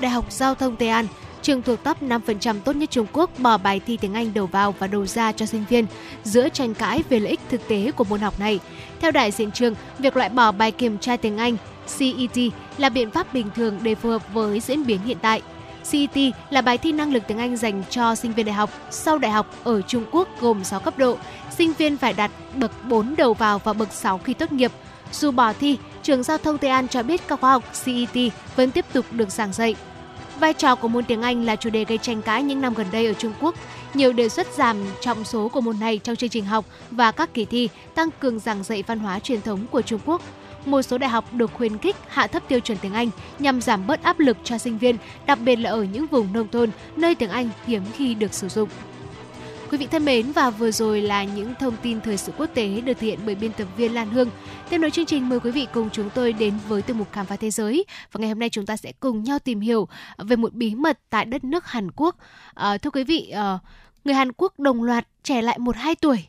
[0.00, 1.06] Đại học Giao thông Tây An
[1.42, 4.74] trường thuộc top 5% tốt nhất Trung Quốc bỏ bài thi tiếng Anh đầu vào
[4.78, 5.86] và đầu ra cho sinh viên
[6.24, 8.60] giữa tranh cãi về lợi ích thực tế của môn học này.
[9.00, 11.56] Theo đại diện trường, việc loại bỏ bài kiểm tra tiếng Anh
[11.98, 15.42] CET là biện pháp bình thường để phù hợp với diễn biến hiện tại.
[15.90, 19.18] CET là bài thi năng lực tiếng Anh dành cho sinh viên đại học sau
[19.18, 21.16] đại học ở Trung Quốc gồm 6 cấp độ.
[21.50, 24.72] Sinh viên phải đạt bậc 4 đầu vào và bậc 6 khi tốt nghiệp.
[25.12, 28.70] Dù bỏ thi, trường Giao thông Tây An cho biết các khóa học CET vẫn
[28.70, 29.74] tiếp tục được giảng dạy.
[30.40, 32.86] Vai trò của môn tiếng Anh là chủ đề gây tranh cãi những năm gần
[32.92, 33.54] đây ở Trung Quốc.
[33.94, 37.34] Nhiều đề xuất giảm trọng số của môn này trong chương trình học và các
[37.34, 40.22] kỳ thi, tăng cường giảng dạy văn hóa truyền thống của Trung Quốc.
[40.64, 43.86] Một số đại học được khuyến khích hạ thấp tiêu chuẩn tiếng Anh nhằm giảm
[43.86, 47.14] bớt áp lực cho sinh viên, đặc biệt là ở những vùng nông thôn nơi
[47.14, 48.68] tiếng Anh hiếm khi được sử dụng.
[49.70, 52.80] Quý vị thân mến và vừa rồi là những thông tin thời sự quốc tế
[52.80, 54.30] được thực hiện bởi biên tập viên Lan Hương.
[54.70, 57.26] Tiếp nối chương trình mời quý vị cùng chúng tôi đến với tiêu mục khám
[57.26, 60.36] phá thế giới và ngày hôm nay chúng ta sẽ cùng nhau tìm hiểu về
[60.36, 62.16] một bí mật tại đất nước Hàn Quốc.
[62.54, 63.58] À, thưa quý vị, à,
[64.04, 66.24] người Hàn Quốc đồng loạt trẻ lại một hai tuổi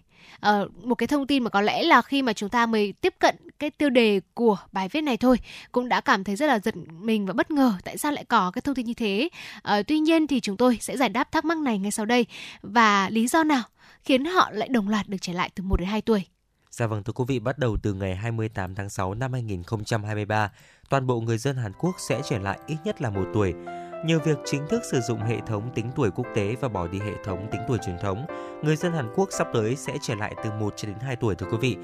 [0.48, 3.16] uh, một cái thông tin mà có lẽ là khi mà chúng ta mới tiếp
[3.20, 5.38] cận cái tiêu đề của bài viết này thôi
[5.72, 8.52] cũng đã cảm thấy rất là giật mình và bất ngờ tại sao lại có
[8.52, 9.30] cái thông tin như thế.
[9.58, 12.26] Uh, tuy nhiên thì chúng tôi sẽ giải đáp thắc mắc này ngay sau đây
[12.62, 13.64] và lý do nào
[14.04, 16.26] khiến họ lại đồng loạt được trở lại từ 1 đến 2 tuổi.
[16.72, 20.52] Dạ vâng thưa quý vị, bắt đầu từ ngày 28 tháng 6 năm 2023,
[20.90, 23.54] toàn bộ người dân Hàn Quốc sẽ trở lại ít nhất là một tuổi.
[24.06, 27.00] Nhờ việc chính thức sử dụng hệ thống tính tuổi quốc tế và bỏ đi
[27.00, 28.26] hệ thống tính tuổi truyền thống,
[28.62, 31.36] người dân Hàn Quốc sắp tới sẽ trở lại từ 1 cho đến 2 tuổi
[31.36, 31.78] thưa quý vị.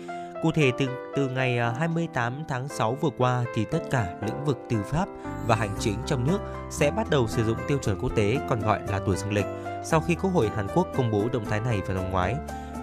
[0.43, 4.45] Cụ thể từ từ ngày à, 28 tháng 6 vừa qua thì tất cả lĩnh
[4.45, 5.07] vực tư pháp
[5.47, 8.59] và hành chính trong nước sẽ bắt đầu sử dụng tiêu chuẩn quốc tế còn
[8.59, 9.45] gọi là tuổi dương lịch
[9.83, 12.35] sau khi Quốc hội Hàn Quốc công bố động thái này vào năm ngoái.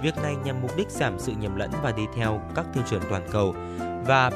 [0.03, 3.03] Việc này nhằm mục đích giảm sự nhầm lẫn và đi theo các tiêu chuẩn
[3.11, 3.55] toàn cầu.
[4.07, 4.31] Và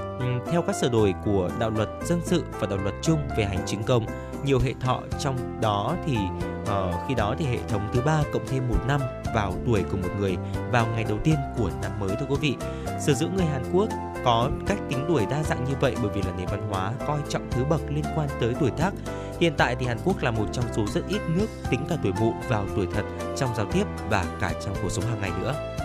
[0.50, 3.62] theo các sửa đổi của đạo luật dân sự và đạo luật chung về hành
[3.66, 4.06] chính công,
[4.44, 6.16] nhiều hệ thọ trong đó thì
[6.62, 9.00] uh, khi đó thì hệ thống thứ ba cộng thêm một năm
[9.34, 10.36] vào tuổi của một người
[10.72, 12.56] vào ngày đầu tiên của năm mới thưa quý vị.
[13.00, 13.88] Sử dụng người Hàn Quốc
[14.24, 17.18] có cách tính tuổi đa dạng như vậy bởi vì là nền văn hóa coi
[17.28, 18.90] trọng thứ bậc liên quan tới tuổi tác.
[19.40, 22.12] Hiện tại thì Hàn Quốc là một trong số rất ít nước tính cả tuổi
[22.20, 23.02] mụ vào tuổi thật
[23.36, 25.77] trong giao tiếp và cả trong cuộc sống hàng ngày nữa.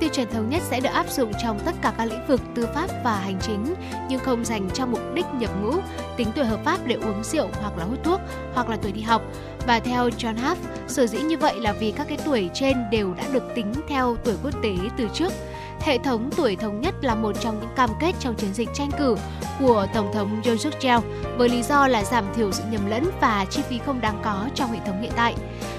[0.00, 2.66] Tiêu chuẩn thống nhất sẽ được áp dụng trong tất cả các lĩnh vực tư
[2.74, 3.74] pháp và hành chính,
[4.08, 5.72] nhưng không dành cho mục đích nhập ngũ,
[6.16, 8.20] tính tuổi hợp pháp để uống rượu hoặc là hút thuốc,
[8.54, 9.22] hoặc là tuổi đi học.
[9.66, 10.56] Và theo John Huff,
[10.88, 14.16] sở dĩ như vậy là vì các cái tuổi trên đều đã được tính theo
[14.24, 15.32] tuổi quốc tế từ trước.
[15.80, 18.90] Hệ thống tuổi thống nhất là một trong những cam kết trong chiến dịch tranh
[18.98, 19.16] cử
[19.60, 21.04] của Tổng thống Yoon suk yeol
[21.36, 24.48] với lý do là giảm thiểu sự nhầm lẫn và chi phí không đáng có
[24.54, 25.34] trong hệ thống hiện tại.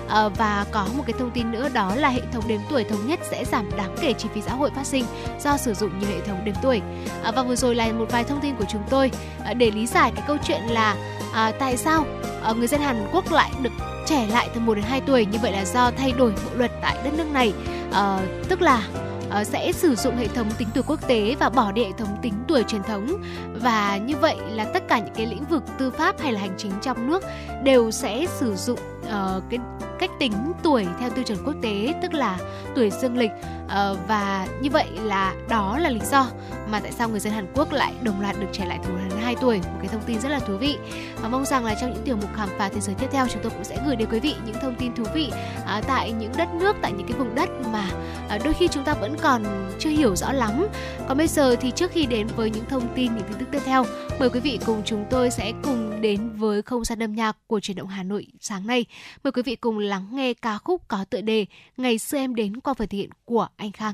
[0.09, 3.07] À, và có một cái thông tin nữa đó là hệ thống đếm tuổi thống
[3.07, 5.05] nhất sẽ giảm đáng kể chi phí xã hội phát sinh
[5.39, 6.81] do sử dụng nhiều hệ thống đếm tuổi.
[7.23, 9.11] À, và vừa rồi là một vài thông tin của chúng tôi
[9.45, 10.95] à, để lý giải cái câu chuyện là
[11.33, 12.05] à, tại sao
[12.43, 13.71] à, người dân Hàn Quốc lại được
[14.05, 16.71] trẻ lại từ 1 đến 2 tuổi như vậy là do thay đổi bộ luật
[16.81, 17.53] tại đất nước này
[17.91, 18.19] à,
[18.49, 18.87] tức là
[19.30, 22.17] Ờ, sẽ sử dụng hệ thống tính tuổi quốc tế và bỏ đi hệ thống
[22.21, 23.07] tính tuổi truyền thống.
[23.53, 26.55] Và như vậy là tất cả những cái lĩnh vực tư pháp hay là hành
[26.57, 27.23] chính trong nước
[27.63, 29.59] đều sẽ sử dụng uh, cái
[29.99, 30.33] cách tính
[30.63, 32.37] tuổi theo tiêu chuẩn quốc tế tức là
[32.75, 33.31] tuổi dương lịch
[33.65, 36.27] uh, và như vậy là đó là lý do
[36.71, 39.35] mà tại sao người dân Hàn Quốc lại đồng loạt được trẻ lại tuổi 2
[39.41, 39.57] tuổi.
[39.57, 40.77] Một cái thông tin rất là thú vị.
[41.21, 43.41] Và mong rằng là trong những tiểu mục khám phá thế giới tiếp theo chúng
[43.43, 45.29] tôi cũng sẽ gửi đến quý vị những thông tin thú vị
[45.59, 47.89] uh, tại những đất nước tại những cái vùng đất mà
[48.35, 49.43] uh, đôi khi chúng ta vẫn còn
[49.79, 50.67] chưa hiểu rõ lắm.
[51.07, 53.61] Còn bây giờ thì trước khi đến với những thông tin những tin tức tiếp
[53.65, 53.85] theo
[54.19, 57.59] mời quý vị cùng chúng tôi sẽ cùng đến với không gian âm nhạc của
[57.59, 58.85] truyền động Hà Nội sáng nay
[59.23, 61.45] mời quý vị cùng lắng nghe ca khúc có tựa đề
[61.77, 63.93] Ngày xưa em đến qua phần thiện của anh Khang.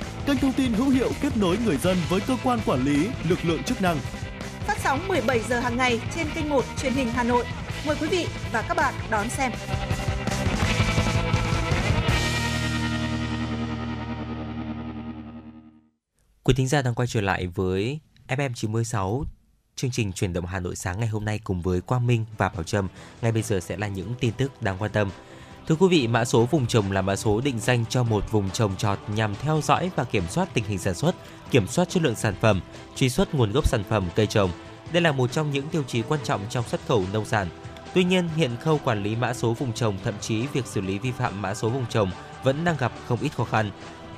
[0.25, 3.39] kênh thông tin hữu hiệu kết nối người dân với cơ quan quản lý, lực
[3.43, 3.97] lượng chức năng.
[4.67, 7.45] Phát sóng 17 giờ hàng ngày trên kênh 1 truyền hình Hà Nội.
[7.87, 9.51] Mời quý vị và các bạn đón xem.
[16.43, 19.25] Quý thính giả đang quay trở lại với FM 96
[19.75, 22.49] chương trình truyền động Hà Nội sáng ngày hôm nay cùng với Quang Minh và
[22.49, 22.87] Bảo Trâm.
[23.21, 25.09] Ngay bây giờ sẽ là những tin tức đáng quan tâm.
[25.71, 28.49] Thưa quý vị, mã số vùng trồng là mã số định danh cho một vùng
[28.49, 31.15] trồng trọt nhằm theo dõi và kiểm soát tình hình sản xuất,
[31.51, 32.61] kiểm soát chất lượng sản phẩm,
[32.95, 34.49] truy xuất nguồn gốc sản phẩm cây trồng.
[34.91, 37.47] Đây là một trong những tiêu chí quan trọng trong xuất khẩu nông sản.
[37.93, 40.99] Tuy nhiên, hiện khâu quản lý mã số vùng trồng, thậm chí việc xử lý
[40.99, 42.11] vi phạm mã số vùng trồng
[42.43, 43.71] vẫn đang gặp không ít khó khăn.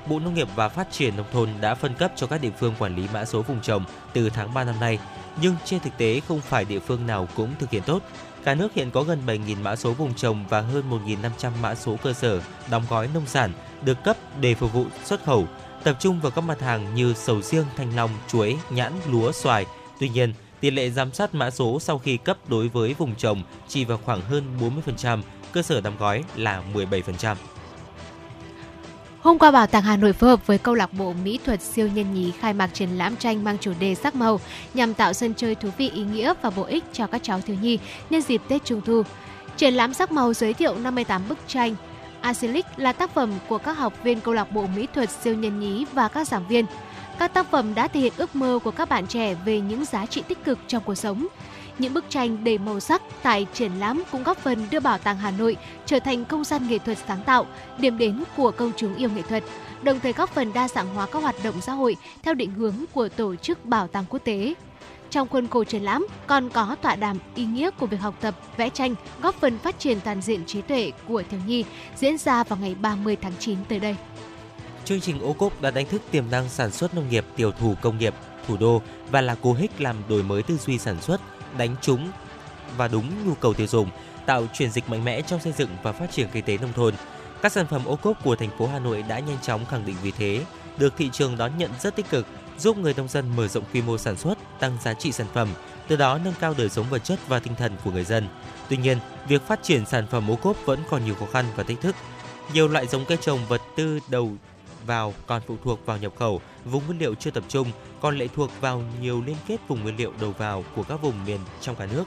[0.09, 2.73] Bộ Nông nghiệp và Phát triển Nông thôn đã phân cấp cho các địa phương
[2.79, 4.99] quản lý mã số vùng trồng từ tháng 3 năm nay,
[5.41, 8.03] nhưng trên thực tế không phải địa phương nào cũng thực hiện tốt.
[8.43, 11.97] Cả nước hiện có gần 7.000 mã số vùng trồng và hơn 1.500 mã số
[12.03, 12.41] cơ sở
[12.71, 13.51] đóng gói nông sản
[13.85, 15.47] được cấp để phục vụ xuất khẩu,
[15.83, 19.65] tập trung vào các mặt hàng như sầu riêng, thanh long, chuối, nhãn, lúa, xoài.
[19.99, 23.43] Tuy nhiên, tỷ lệ giám sát mã số sau khi cấp đối với vùng trồng
[23.67, 24.43] chỉ vào khoảng hơn
[24.85, 25.21] 40%,
[25.51, 27.35] cơ sở đóng gói là 17%.
[29.23, 31.89] Hôm qua Bảo tàng Hà Nội phối hợp với câu lạc bộ mỹ thuật siêu
[31.93, 34.39] nhân nhí khai mạc triển lãm tranh mang chủ đề sắc màu
[34.73, 37.55] nhằm tạo sân chơi thú vị ý nghĩa và bổ ích cho các cháu thiếu
[37.61, 39.03] nhi nhân dịp Tết Trung thu.
[39.57, 41.75] Triển lãm sắc màu giới thiệu 58 bức tranh.
[42.21, 45.59] Acrylic là tác phẩm của các học viên câu lạc bộ mỹ thuật siêu nhân
[45.59, 46.65] nhí và các giảng viên.
[47.19, 50.05] Các tác phẩm đã thể hiện ước mơ của các bạn trẻ về những giá
[50.05, 51.27] trị tích cực trong cuộc sống,
[51.79, 55.17] những bức tranh đầy màu sắc tại triển lãm cũng góp phần đưa Bảo tàng
[55.17, 57.45] Hà Nội trở thành không gian nghệ thuật sáng tạo,
[57.77, 59.43] điểm đến của công chúng yêu nghệ thuật,
[59.83, 62.75] đồng thời góp phần đa dạng hóa các hoạt động xã hội theo định hướng
[62.93, 64.53] của tổ chức Bảo tàng Quốc tế.
[65.09, 68.35] Trong khuôn khổ triển lãm còn có tọa đàm ý nghĩa của việc học tập,
[68.57, 71.65] vẽ tranh, góp phần phát triển toàn diện trí tuệ của thiếu nhi
[71.95, 73.95] diễn ra vào ngày 30 tháng 9 tới đây.
[74.85, 77.75] Chương trình ô cốp đã đánh thức tiềm năng sản xuất nông nghiệp, tiểu thủ
[77.81, 78.13] công nghiệp,
[78.47, 81.21] thủ đô và là cú hích làm đổi mới tư duy sản xuất,
[81.57, 82.11] đánh trúng
[82.77, 83.89] và đúng nhu cầu tiêu dùng,
[84.25, 86.93] tạo chuyển dịch mạnh mẽ trong xây dựng và phát triển kinh tế nông thôn.
[87.41, 89.95] Các sản phẩm ô cốp của thành phố Hà Nội đã nhanh chóng khẳng định
[90.03, 90.45] vị thế,
[90.77, 92.27] được thị trường đón nhận rất tích cực,
[92.59, 95.49] giúp người nông dân mở rộng quy mô sản xuất, tăng giá trị sản phẩm,
[95.87, 98.27] từ đó nâng cao đời sống vật chất và tinh thần của người dân.
[98.69, 98.97] Tuy nhiên,
[99.27, 101.95] việc phát triển sản phẩm ô cốp vẫn còn nhiều khó khăn và thách thức.
[102.53, 104.31] Nhiều loại giống cây trồng vật tư đầu
[104.85, 107.67] vào còn phụ thuộc vào nhập khẩu, vùng nguyên liệu chưa tập trung,
[108.01, 111.25] còn lệ thuộc vào nhiều liên kết vùng nguyên liệu đầu vào của các vùng
[111.25, 112.03] miền trong cả nước.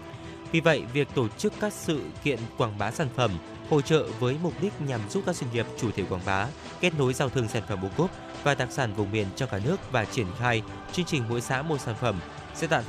[0.52, 3.30] Vì vậy, việc tổ chức các sự kiện quảng bá sản phẩm,
[3.70, 6.46] hỗ trợ với mục đích nhằm giúp các doanh nghiệp chủ thể quảng bá,
[6.80, 8.10] kết nối giao thương sản phẩm ô cốp
[8.42, 10.62] và đặc sản vùng miền trong cả nước và triển khai
[10.92, 12.20] chương trình mỗi xã một sản phẩm
[12.56, 12.84] giai đoạn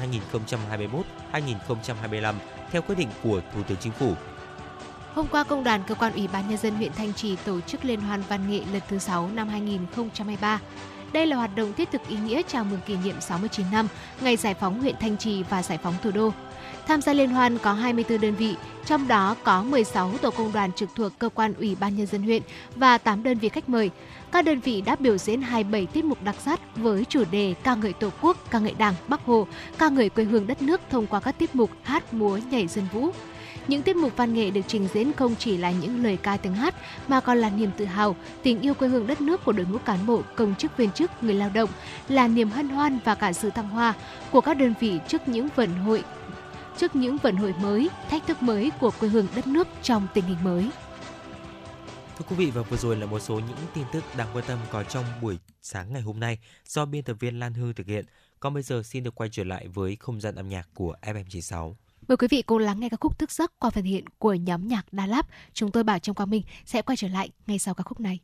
[1.31, 2.35] 2021-2025
[2.71, 4.13] theo quyết định của Thủ tướng Chính phủ
[5.17, 7.85] Hôm qua, Công đoàn Cơ quan Ủy ban Nhân dân huyện Thanh Trì tổ chức
[7.85, 10.59] Liên hoan văn nghệ lần thứ 6 năm 2023.
[11.13, 13.87] Đây là hoạt động thiết thực ý nghĩa chào mừng kỷ niệm 69 năm
[14.21, 16.31] ngày giải phóng huyện Thanh Trì và giải phóng thủ đô.
[16.87, 18.55] Tham gia liên hoan có 24 đơn vị,
[18.85, 22.23] trong đó có 16 tổ công đoàn trực thuộc cơ quan Ủy ban nhân dân
[22.23, 22.41] huyện
[22.75, 23.89] và 8 đơn vị khách mời.
[24.31, 27.75] Các đơn vị đã biểu diễn 27 tiết mục đặc sắc với chủ đề ca
[27.75, 29.47] ngợi Tổ quốc, ca ngợi Đảng, Bắc Hồ,
[29.77, 32.87] ca ngợi quê hương đất nước thông qua các tiết mục hát, múa, nhảy dân
[32.93, 33.11] vũ.
[33.67, 36.53] Những tiết mục văn nghệ được trình diễn không chỉ là những lời ca tiếng
[36.53, 36.75] hát
[37.07, 39.77] mà còn là niềm tự hào, tình yêu quê hương đất nước của đội ngũ
[39.77, 41.69] cán bộ, công chức viên chức, người lao động,
[42.07, 43.93] là niềm hân hoan và cả sự thăng hoa
[44.31, 46.03] của các đơn vị trước những vận hội
[46.77, 50.25] trước những vận hội mới, thách thức mới của quê hương đất nước trong tình
[50.25, 50.69] hình mới.
[52.17, 54.59] Thưa quý vị và vừa rồi là một số những tin tức đáng quan tâm
[54.71, 58.05] có trong buổi sáng ngày hôm nay do biên tập viên Lan Hương thực hiện.
[58.39, 61.73] Còn bây giờ xin được quay trở lại với không gian âm nhạc của FM96.
[62.07, 64.67] Mời quý vị cùng lắng nghe các khúc thức giấc qua phần hiện của nhóm
[64.67, 65.27] nhạc Đà Lạt.
[65.53, 68.19] Chúng tôi Bảo Trong Quang Minh sẽ quay trở lại ngay sau ca khúc này.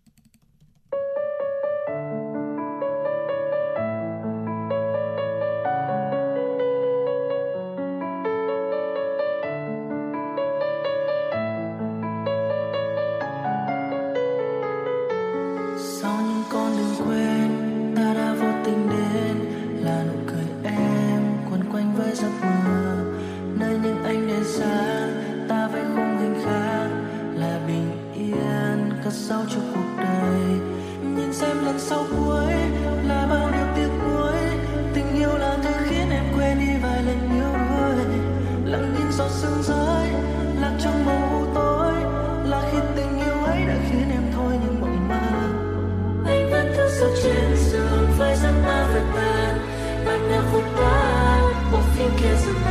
[52.23, 52.62] Bộ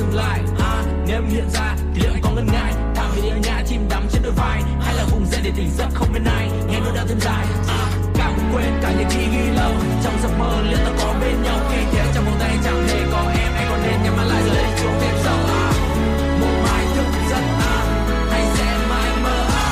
[0.00, 0.40] dừng lại.
[0.58, 2.72] À, Nếu em hiện ra thì liệu anh có ngần ngại.
[2.94, 4.62] Thả về ở nhà chim đắm trên đôi vai.
[4.80, 6.50] Hay là vùng dậy để tỉnh giấc không bên ai.
[6.68, 7.46] Nghe nỗi đau thêm dài.
[7.68, 7.80] À,
[8.14, 9.72] càng quên cả những khi ghi lâu.
[10.04, 13.00] Trong giấc mơ liệu ta có bên nhau Khi thế trong vòng tay chẳng hề
[13.12, 13.52] có em.
[13.54, 15.38] Anh còn nên nhắm mắt lại rồi lấy chuông thêm sâu.
[15.48, 15.72] À,
[16.40, 17.44] một mai thức giấc.
[17.72, 17.76] À,
[18.30, 19.36] Hay sẽ mãi mơ.
[19.64, 19.68] À,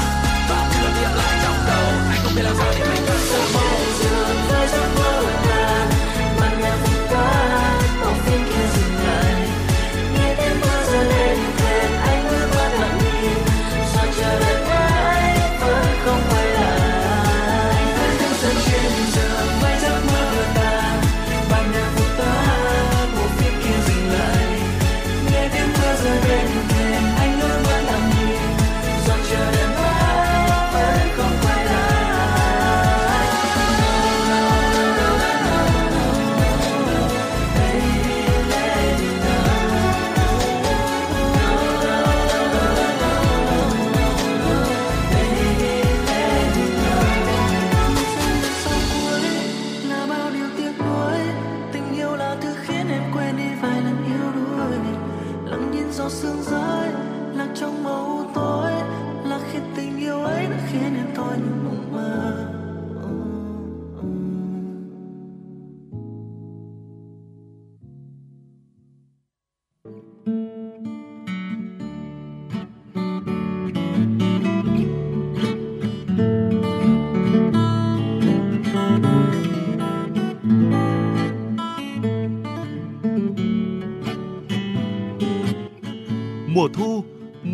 [0.49, 1.87] Và cứ lặp lặp lại trong đầu.
[2.11, 2.97] Anh không biết làm sao để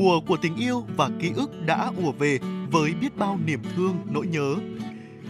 [0.04, 2.38] mùa của tình yêu và ký ức đã ùa về
[2.70, 4.54] với biết bao niềm thương, nỗi nhớ.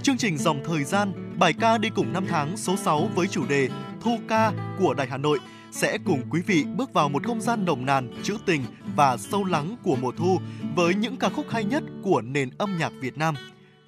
[0.03, 3.47] Chương trình Dòng Thời gian, bài ca đi cùng năm tháng số 6 với chủ
[3.47, 3.69] đề
[4.01, 5.39] Thu ca của Đài Hà Nội
[5.71, 8.63] sẽ cùng quý vị bước vào một không gian nồng nàn, trữ tình
[8.97, 10.41] và sâu lắng của mùa thu
[10.77, 13.35] với những ca khúc hay nhất của nền âm nhạc Việt Nam.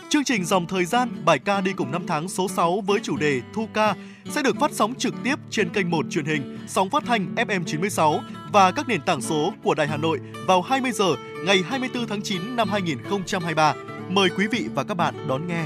[0.08, 3.16] Chương trình Dòng Thời gian, bài ca đi cùng năm tháng số 6 với chủ
[3.16, 3.94] đề Thu ca
[4.30, 7.64] sẽ được phát sóng trực tiếp trên kênh 1 truyền hình, sóng phát thanh FM
[7.64, 8.20] 96
[8.52, 12.22] và các nền tảng số của Đài Hà Nội vào 20 giờ ngày 24 tháng
[12.22, 13.74] 9 năm 2023.
[14.08, 15.64] Mời quý vị và các bạn đón nghe.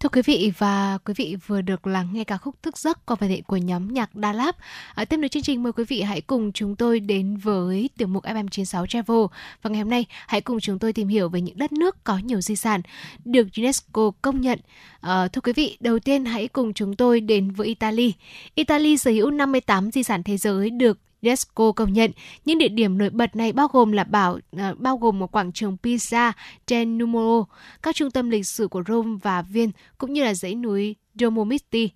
[0.00, 3.16] Thưa quý vị và quý vị vừa được lắng nghe ca khúc Thức giấc qua
[3.20, 4.54] bài thể của nhóm nhạc Đa Lab.
[4.94, 8.08] À, tiếp nối chương trình mời quý vị hãy cùng chúng tôi đến với tiểu
[8.08, 9.18] mục FM96 Travel.
[9.62, 12.18] Và ngày hôm nay hãy cùng chúng tôi tìm hiểu về những đất nước có
[12.18, 12.80] nhiều di sản
[13.24, 14.58] được UNESCO công nhận.
[15.00, 18.14] À, thưa quý vị, đầu tiên hãy cùng chúng tôi đến với Italy.
[18.54, 22.10] Italy sở hữu 58 di sản thế giới được UNESCO công nhận.
[22.44, 25.52] Những địa điểm nổi bật này bao gồm là bảo uh, bao gồm một quảng
[25.52, 26.32] trường Pisa
[26.66, 27.44] del Numero,
[27.82, 31.90] các trung tâm lịch sử của Rome và Viên cũng như là dãy núi Dolomiti.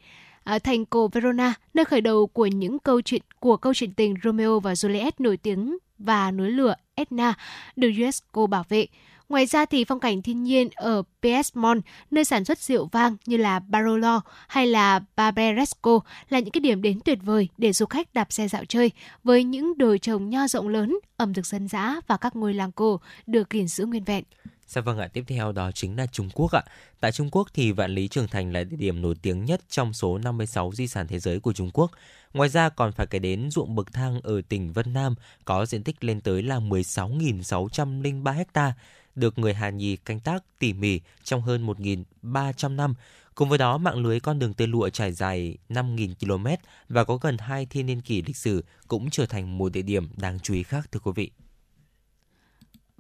[0.45, 3.93] Ở à, thành cổ Verona, nơi khởi đầu của những câu chuyện của câu chuyện
[3.93, 7.35] tình Romeo và Juliet nổi tiếng và núi lửa Etna
[7.77, 8.87] được UNESCO bảo vệ.
[9.33, 13.37] Ngoài ra thì phong cảnh thiên nhiên ở Piedmont, nơi sản xuất rượu vang như
[13.37, 18.15] là Barolo hay là Barberesco là những cái điểm đến tuyệt vời để du khách
[18.15, 18.91] đạp xe dạo chơi
[19.25, 22.73] với những đồi trồng nho rộng lớn, ẩm thực dân dã và các ngôi làng
[22.73, 24.25] cổ được gìn giữ nguyên vẹn.
[24.67, 26.63] Dạ vâng ạ, tiếp theo đó chính là Trung Quốc ạ.
[27.01, 29.93] Tại Trung Quốc thì Vạn Lý Trường Thành là địa điểm nổi tiếng nhất trong
[29.93, 31.91] số 56 di sản thế giới của Trung Quốc.
[32.35, 35.15] Ngoài ra còn phải kể đến ruộng bậc thang ở tỉnh Vân Nam
[35.45, 38.75] có diện tích lên tới là 16.603 hectare
[39.15, 42.95] được người Hà Nhì canh tác tỉ mỉ trong hơn 1.300 năm.
[43.35, 46.47] Cùng với đó, mạng lưới con đường tơ lụa trải dài 5.000 km
[46.89, 50.09] và có gần hai thiên niên kỷ lịch sử cũng trở thành một địa điểm
[50.17, 51.31] đáng chú ý khác thưa quý vị.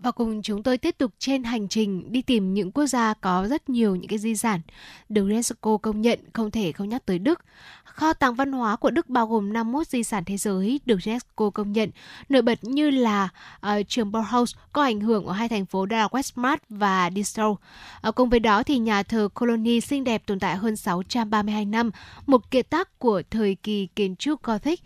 [0.02, 3.46] Và cùng chúng tôi tiếp tục trên hành trình đi tìm những quốc gia có
[3.48, 4.60] rất nhiều những cái di sản
[5.08, 7.44] được UNESCO công nhận không thể không nhắc tới Đức.
[7.84, 11.50] Kho tàng văn hóa của Đức bao gồm 51 di sản thế giới được UNESCO
[11.50, 11.90] công nhận,
[12.28, 13.28] nổi bật như là
[13.66, 17.50] uh, trường Bauhaus có ảnh hưởng ở hai thành phố đó là Westmart và Dessau.
[17.50, 17.58] Uh,
[18.00, 21.90] ờ, cùng với đó thì nhà thờ Colony xinh đẹp tồn tại hơn 632 năm,
[22.26, 24.82] một kiệt tác của thời kỳ kiến trúc Gothic.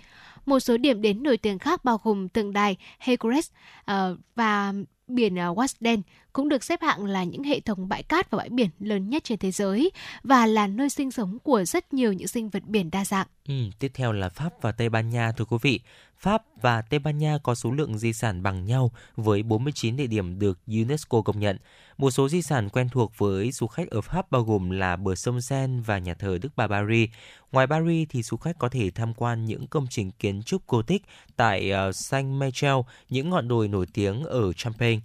[0.46, 3.50] Một số điểm đến nổi tiếng khác bao gồm tượng đài Hegres
[3.90, 4.72] uh, và
[5.08, 6.02] biển à, Wasden
[6.36, 9.24] cũng được xếp hạng là những hệ thống bãi cát và bãi biển lớn nhất
[9.24, 9.90] trên thế giới
[10.22, 13.26] và là nơi sinh sống của rất nhiều những sinh vật biển đa dạng.
[13.48, 15.80] Ừ, tiếp theo là Pháp và Tây Ban Nha thưa quý vị.
[16.18, 20.06] Pháp và Tây Ban Nha có số lượng di sản bằng nhau với 49 địa
[20.06, 21.58] điểm được UNESCO công nhận.
[21.98, 25.14] Một số di sản quen thuộc với du khách ở Pháp bao gồm là bờ
[25.14, 27.10] sông Seine và nhà thờ Đức Bà Paris.
[27.52, 31.02] Ngoài Paris thì du khách có thể tham quan những công trình kiến trúc Gothic
[31.36, 32.76] tại ờ, Saint Michel,
[33.08, 35.00] những ngọn đồi nổi tiếng ở Champagne.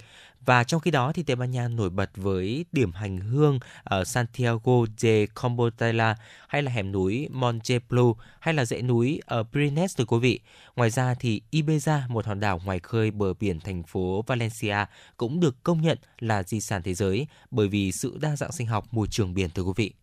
[0.45, 4.03] Và trong khi đó thì Tây Ban Nha nổi bật với điểm hành hương ở
[4.03, 6.15] Santiago de Compostela
[6.47, 10.39] hay là hẻm núi Monte Blue hay là dãy núi ở Pyrenees thưa quý vị.
[10.75, 14.85] Ngoài ra thì Ibiza, một hòn đảo ngoài khơi bờ biển thành phố Valencia
[15.17, 18.67] cũng được công nhận là di sản thế giới bởi vì sự đa dạng sinh
[18.67, 20.00] học môi trường biển thưa quý vị.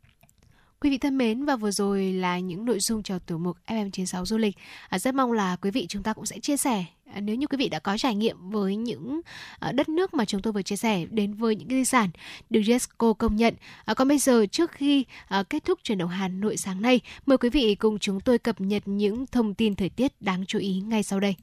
[0.81, 4.25] Quý vị thân mến và vừa rồi là những nội dung cho tiểu mục FM96
[4.25, 4.57] du lịch.
[4.89, 7.47] À, rất mong là quý vị chúng ta cũng sẽ chia sẻ à, nếu như
[7.47, 9.21] quý vị đã có trải nghiệm với những
[9.59, 12.11] à, đất nước mà chúng tôi vừa chia sẻ đến với những di sản
[12.51, 13.55] được UNESCO công nhận.
[13.85, 17.01] À, còn bây giờ trước khi à, kết thúc truyền động Hà Nội sáng nay,
[17.27, 20.59] mời quý vị cùng chúng tôi cập nhật những thông tin thời tiết đáng chú
[20.59, 21.35] ý ngay sau đây.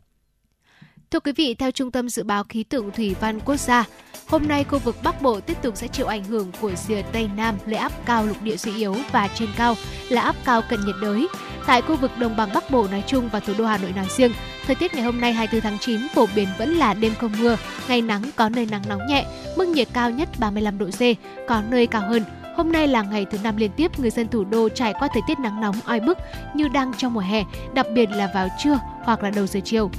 [1.16, 3.84] Thưa quý vị, theo Trung tâm Dự báo Khí tượng Thủy văn Quốc gia,
[4.28, 7.30] hôm nay khu vực Bắc Bộ tiếp tục sẽ chịu ảnh hưởng của rìa Tây
[7.38, 9.76] Nam lệ áp cao lục địa suy yếu và trên cao
[10.10, 11.28] là áp cao cận nhiệt đới.
[11.68, 14.06] Tại khu vực Đồng bằng Bắc Bộ nói chung và thủ đô Hà Nội nói
[14.18, 14.32] riêng,
[14.66, 17.58] thời tiết ngày hôm nay 24 tháng 9 phổ biến vẫn là đêm không mưa,
[17.88, 19.26] ngày nắng có nơi nắng nóng nhẹ,
[19.58, 21.02] mức nhiệt cao nhất 35 độ C,
[21.48, 22.24] có nơi cao hơn.
[22.56, 25.22] Hôm nay là ngày thứ năm liên tiếp người dân thủ đô trải qua thời
[25.28, 26.18] tiết nắng nóng oi bức
[26.56, 27.44] như đang trong mùa hè,
[27.74, 29.90] đặc biệt là vào trưa hoặc là đầu giờ chiều.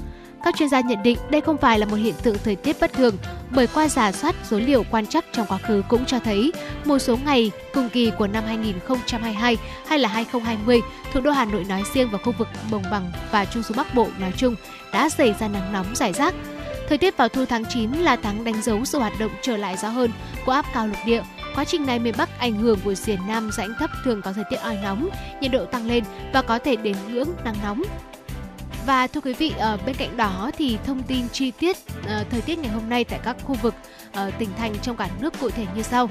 [0.45, 2.93] Các chuyên gia nhận định đây không phải là một hiện tượng thời tiết bất
[2.93, 3.17] thường,
[3.51, 6.53] bởi qua giả soát số liệu quan trắc trong quá khứ cũng cho thấy
[6.85, 9.57] một số ngày cùng kỳ của năm 2022
[9.87, 10.81] hay là 2020,
[11.13, 13.95] thủ đô Hà Nội nói riêng và khu vực Đồng bằng và Trung du Bắc
[13.95, 14.55] Bộ nói chung
[14.93, 16.35] đã xảy ra nắng nóng rải rác.
[16.89, 19.77] Thời tiết vào thu tháng 9 là tháng đánh dấu sự hoạt động trở lại
[19.77, 20.11] rõ hơn
[20.47, 21.23] của áp cao lục địa.
[21.55, 24.45] Quá trình này miền Bắc ảnh hưởng của rìa Nam rãnh thấp thường có thời
[24.51, 25.09] tiết oi nóng,
[25.41, 27.83] nhiệt độ tăng lên và có thể đến ngưỡng nắng nóng.
[28.87, 31.77] Và thưa quý vị, ở bên cạnh đó thì thông tin chi tiết
[32.07, 33.75] ờ, thời tiết ngày hôm nay tại các khu vực
[34.13, 36.11] ờ, tỉnh thành trong cả nước cụ thể như sau.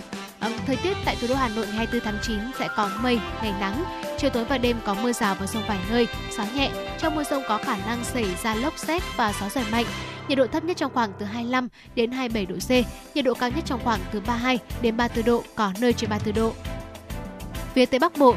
[0.68, 3.54] Thời tiết tại thủ đô Hà Nội ngày 24 tháng 9 sẽ có mây, ngày
[3.60, 3.84] nắng,
[4.18, 6.08] chiều tối và đêm có mưa rào và rông vài nơi,
[6.38, 6.70] gió nhẹ.
[7.00, 9.86] Trong mưa rông có khả năng xảy ra lốc xét và gió giật mạnh.
[10.28, 12.70] Nhiệt độ thấp nhất trong khoảng từ 25 đến 27 độ C,
[13.16, 16.44] nhiệt độ cao nhất trong khoảng từ 32 đến 34 độ, có nơi trên 34
[16.44, 16.54] độ.
[17.74, 18.36] Phía Tây Bắc Bộ,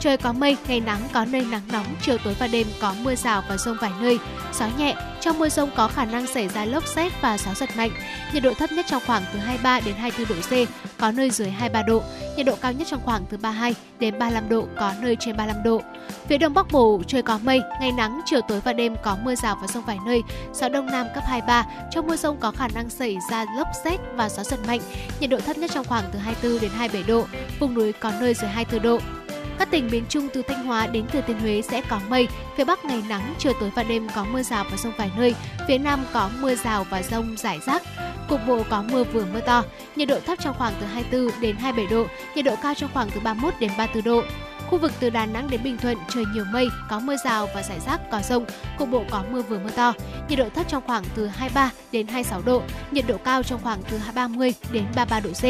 [0.00, 3.14] Trời có mây, ngày nắng có nơi nắng nóng, chiều tối và đêm có mưa
[3.14, 4.18] rào và rông vài nơi.
[4.54, 7.70] Gió nhẹ, trong mưa rông có khả năng xảy ra lốc xét và gió giật
[7.76, 7.90] mạnh.
[8.32, 11.50] Nhiệt độ thấp nhất trong khoảng từ 23 đến 24 độ C, có nơi dưới
[11.50, 12.02] 23 độ.
[12.36, 15.62] Nhiệt độ cao nhất trong khoảng từ 32 đến 35 độ, có nơi trên 35
[15.62, 15.82] độ.
[16.28, 19.34] Phía đông bắc bộ trời có mây, ngày nắng, chiều tối và đêm có mưa
[19.34, 20.22] rào và rông vài nơi.
[20.54, 24.00] Gió đông nam cấp 23, trong mưa rông có khả năng xảy ra lốc xét
[24.14, 24.80] và gió giật mạnh.
[25.20, 27.24] Nhiệt độ thấp nhất trong khoảng từ 24 đến 27 độ,
[27.58, 29.19] vùng núi có nơi dưới 24 độ.
[29.60, 32.64] Các tỉnh miền Trung từ Thanh Hóa đến Thừa Thiên Huế sẽ có mây, phía
[32.64, 35.34] Bắc ngày nắng, chiều tối và đêm có mưa rào và rông vài nơi,
[35.68, 37.82] phía Nam có mưa rào và rông rải rác.
[38.28, 39.64] Cục bộ có mưa vừa mưa to,
[39.96, 43.10] nhiệt độ thấp trong khoảng từ 24 đến 27 độ, nhiệt độ cao trong khoảng
[43.10, 44.22] từ 31 đến 34 độ.
[44.70, 47.62] Khu vực từ Đà Nẵng đến Bình Thuận trời nhiều mây, có mưa rào và
[47.62, 48.44] rải rác có rông,
[48.78, 49.92] cục bộ có mưa vừa mưa to.
[50.28, 53.82] Nhiệt độ thấp trong khoảng từ 23 đến 26 độ, nhiệt độ cao trong khoảng
[53.90, 55.44] từ 30 đến 33 độ C.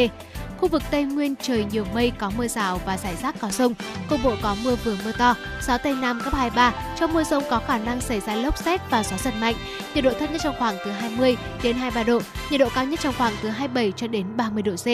[0.61, 3.73] Khu vực Tây Nguyên trời nhiều mây có mưa rào và rải rác có rông,
[4.09, 5.35] cục bộ có mưa vừa mưa to,
[5.67, 6.73] gió Tây Nam cấp 23.
[6.99, 9.55] Trong mưa rông có khả năng xảy ra lốc xét và gió giật mạnh.
[9.95, 12.99] Nhiệt độ thấp nhất trong khoảng từ 20 đến 23 độ, nhiệt độ cao nhất
[12.99, 14.87] trong khoảng từ 27 cho đến 30 độ C.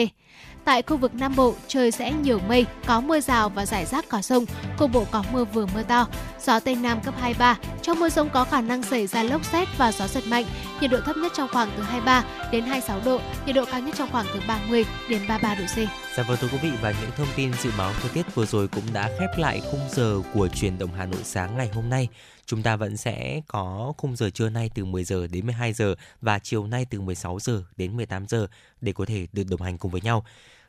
[0.68, 4.08] Tại khu vực Nam Bộ, trời sẽ nhiều mây, có mưa rào và rải rác
[4.08, 4.44] có rông,
[4.78, 6.06] cục bộ có mưa vừa mưa to.
[6.40, 9.68] Gió Tây Nam cấp 23, trong mưa rông có khả năng xảy ra lốc xét
[9.78, 10.44] và gió giật mạnh.
[10.80, 13.94] Nhiệt độ thấp nhất trong khoảng từ 23 đến 26 độ, nhiệt độ cao nhất
[13.98, 15.76] trong khoảng từ 30 đến 33 độ C.
[16.16, 18.68] Dạ vâng thưa quý vị và những thông tin dự báo thời tiết vừa rồi
[18.68, 22.08] cũng đã khép lại khung giờ của truyền động Hà Nội sáng ngày hôm nay.
[22.46, 25.94] Chúng ta vẫn sẽ có khung giờ trưa nay từ 10 giờ đến 12 giờ
[26.20, 28.46] và chiều nay từ 16 giờ đến 18 giờ
[28.80, 30.24] để có thể được đồng hành cùng với nhau.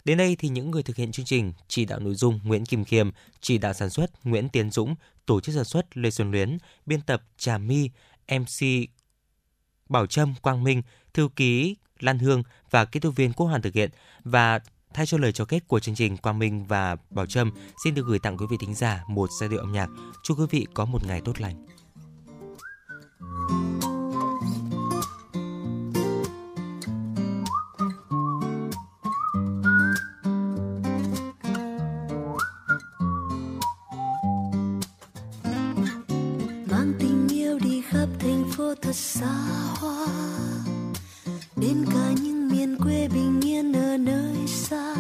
[0.09, 2.85] Đến đây thì những người thực hiện chương trình, chỉ đạo nội dung Nguyễn Kim
[2.85, 3.09] Khiêm,
[3.41, 4.95] chỉ đạo sản xuất Nguyễn Tiến Dũng,
[5.25, 7.89] tổ chức sản xuất Lê Xuân Luyến, biên tập Trà My,
[8.31, 8.67] MC
[9.89, 10.81] Bảo Trâm Quang Minh,
[11.13, 13.89] thư ký Lan Hương và kỹ thuật viên Quốc Hoàn thực hiện
[14.23, 14.59] và
[14.93, 17.51] thay cho lời cho kết của chương trình Quang Minh và Bảo Trâm
[17.83, 19.89] xin được gửi tặng quý vị thính giả một giai điệu âm nhạc.
[20.23, 21.65] Chúc quý vị có một ngày tốt lành.
[38.81, 39.33] Thật xa
[39.79, 40.07] hoa.
[41.55, 44.95] Đến cả những miền quê bình yên ở nơi xa.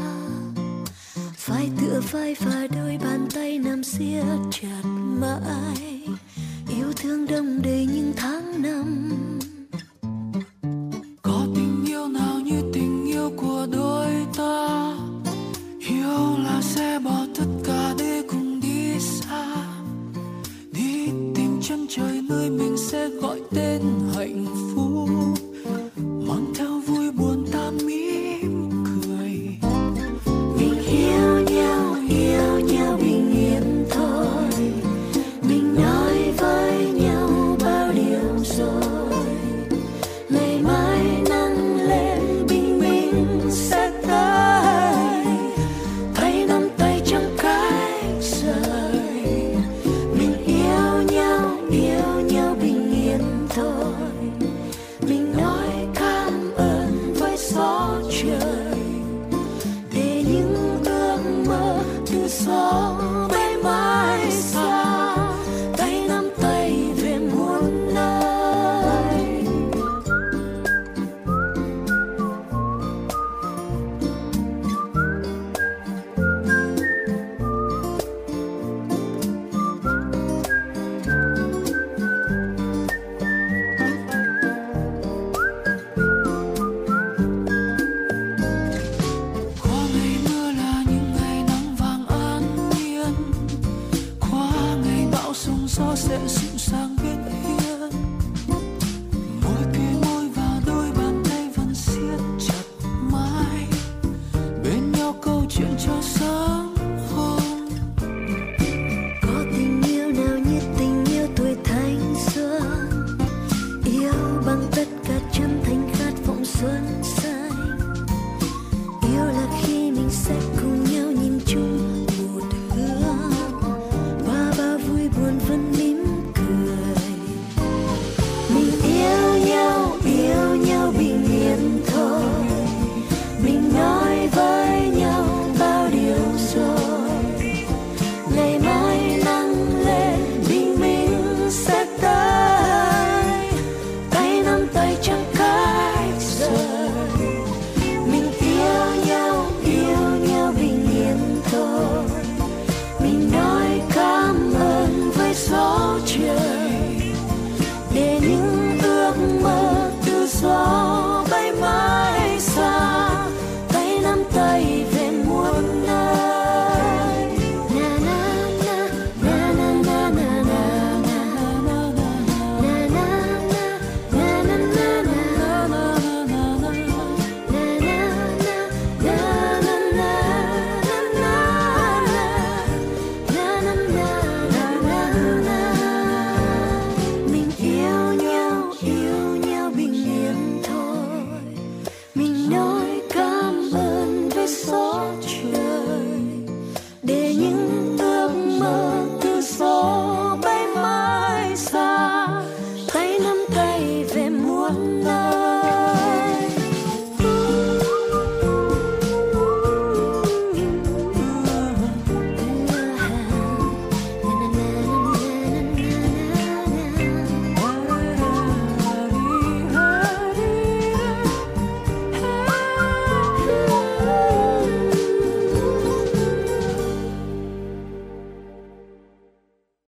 [1.37, 4.81] Phải tựa vai và đôi bàn tay nằm siết chặt
[5.21, 6.07] mãi.
[6.69, 9.09] Yêu thương đông đầy những tháng năm.